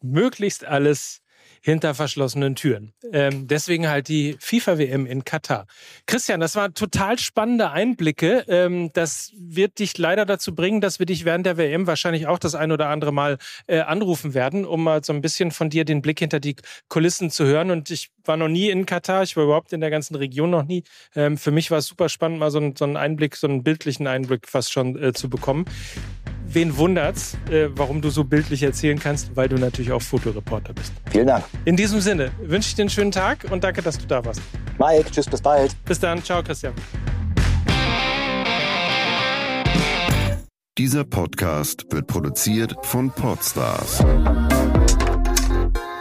Möglichst 0.00 0.64
alles 0.64 1.22
hinter 1.64 1.94
verschlossenen 1.94 2.56
Türen. 2.56 2.92
Ähm, 3.10 3.48
deswegen 3.48 3.88
halt 3.88 4.08
die 4.08 4.36
FIFA-WM 4.38 5.06
in 5.06 5.24
Katar. 5.24 5.66
Christian, 6.04 6.40
das 6.40 6.56
waren 6.56 6.74
total 6.74 7.18
spannende 7.18 7.70
Einblicke. 7.70 8.44
Ähm, 8.48 8.90
das 8.92 9.32
wird 9.34 9.78
dich 9.78 9.96
leider 9.96 10.26
dazu 10.26 10.54
bringen, 10.54 10.82
dass 10.82 10.98
wir 10.98 11.06
dich 11.06 11.24
während 11.24 11.46
der 11.46 11.56
WM 11.56 11.86
wahrscheinlich 11.86 12.26
auch 12.26 12.38
das 12.38 12.54
ein 12.54 12.70
oder 12.70 12.90
andere 12.90 13.14
Mal 13.14 13.38
äh, 13.66 13.80
anrufen 13.80 14.34
werden, 14.34 14.66
um 14.66 14.84
mal 14.84 15.02
so 15.02 15.14
ein 15.14 15.22
bisschen 15.22 15.52
von 15.52 15.70
dir 15.70 15.86
den 15.86 16.02
Blick 16.02 16.18
hinter 16.18 16.38
die 16.38 16.56
Kulissen 16.90 17.30
zu 17.30 17.46
hören. 17.46 17.70
Und 17.70 17.90
ich 17.90 18.10
war 18.24 18.36
noch 18.36 18.48
nie 18.48 18.68
in 18.68 18.84
Katar, 18.84 19.22
ich 19.22 19.34
war 19.34 19.44
überhaupt 19.44 19.72
in 19.72 19.80
der 19.80 19.90
ganzen 19.90 20.16
Region 20.16 20.50
noch 20.50 20.64
nie. 20.64 20.84
Ähm, 21.16 21.38
für 21.38 21.50
mich 21.50 21.70
war 21.70 21.78
es 21.78 21.86
super 21.86 22.10
spannend, 22.10 22.40
mal 22.40 22.50
so, 22.50 22.58
ein, 22.58 22.76
so 22.76 22.84
einen 22.84 22.98
Einblick, 22.98 23.36
so 23.36 23.46
einen 23.46 23.62
bildlichen 23.62 24.06
Einblick 24.06 24.48
fast 24.48 24.70
schon 24.70 25.02
äh, 25.02 25.14
zu 25.14 25.30
bekommen. 25.30 25.64
Wen 26.54 26.76
wundert's, 26.76 27.36
äh, 27.50 27.68
warum 27.74 28.00
du 28.00 28.10
so 28.10 28.22
bildlich 28.22 28.62
erzählen 28.62 28.98
kannst? 28.98 29.34
Weil 29.34 29.48
du 29.48 29.56
natürlich 29.56 29.90
auch 29.90 30.02
Fotoreporter 30.02 30.72
bist. 30.72 30.92
Vielen 31.10 31.26
Dank. 31.26 31.44
In 31.64 31.76
diesem 31.76 32.00
Sinne 32.00 32.30
wünsche 32.40 32.68
ich 32.68 32.74
dir 32.76 32.82
einen 32.82 32.90
schönen 32.90 33.10
Tag 33.10 33.46
und 33.50 33.64
danke, 33.64 33.82
dass 33.82 33.98
du 33.98 34.06
da 34.06 34.24
warst. 34.24 34.40
Mike, 34.78 35.10
tschüss, 35.10 35.26
bis 35.26 35.42
bald. 35.42 35.76
Bis 35.84 35.98
dann, 35.98 36.22
ciao, 36.22 36.42
Christian. 36.42 36.72
Dieser 40.78 41.04
Podcast 41.04 41.86
wird 41.90 42.06
produziert 42.06 42.74
von 42.82 43.10
Podstars 43.10 44.04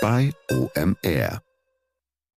bei 0.01 0.31
OMR. 0.51 1.52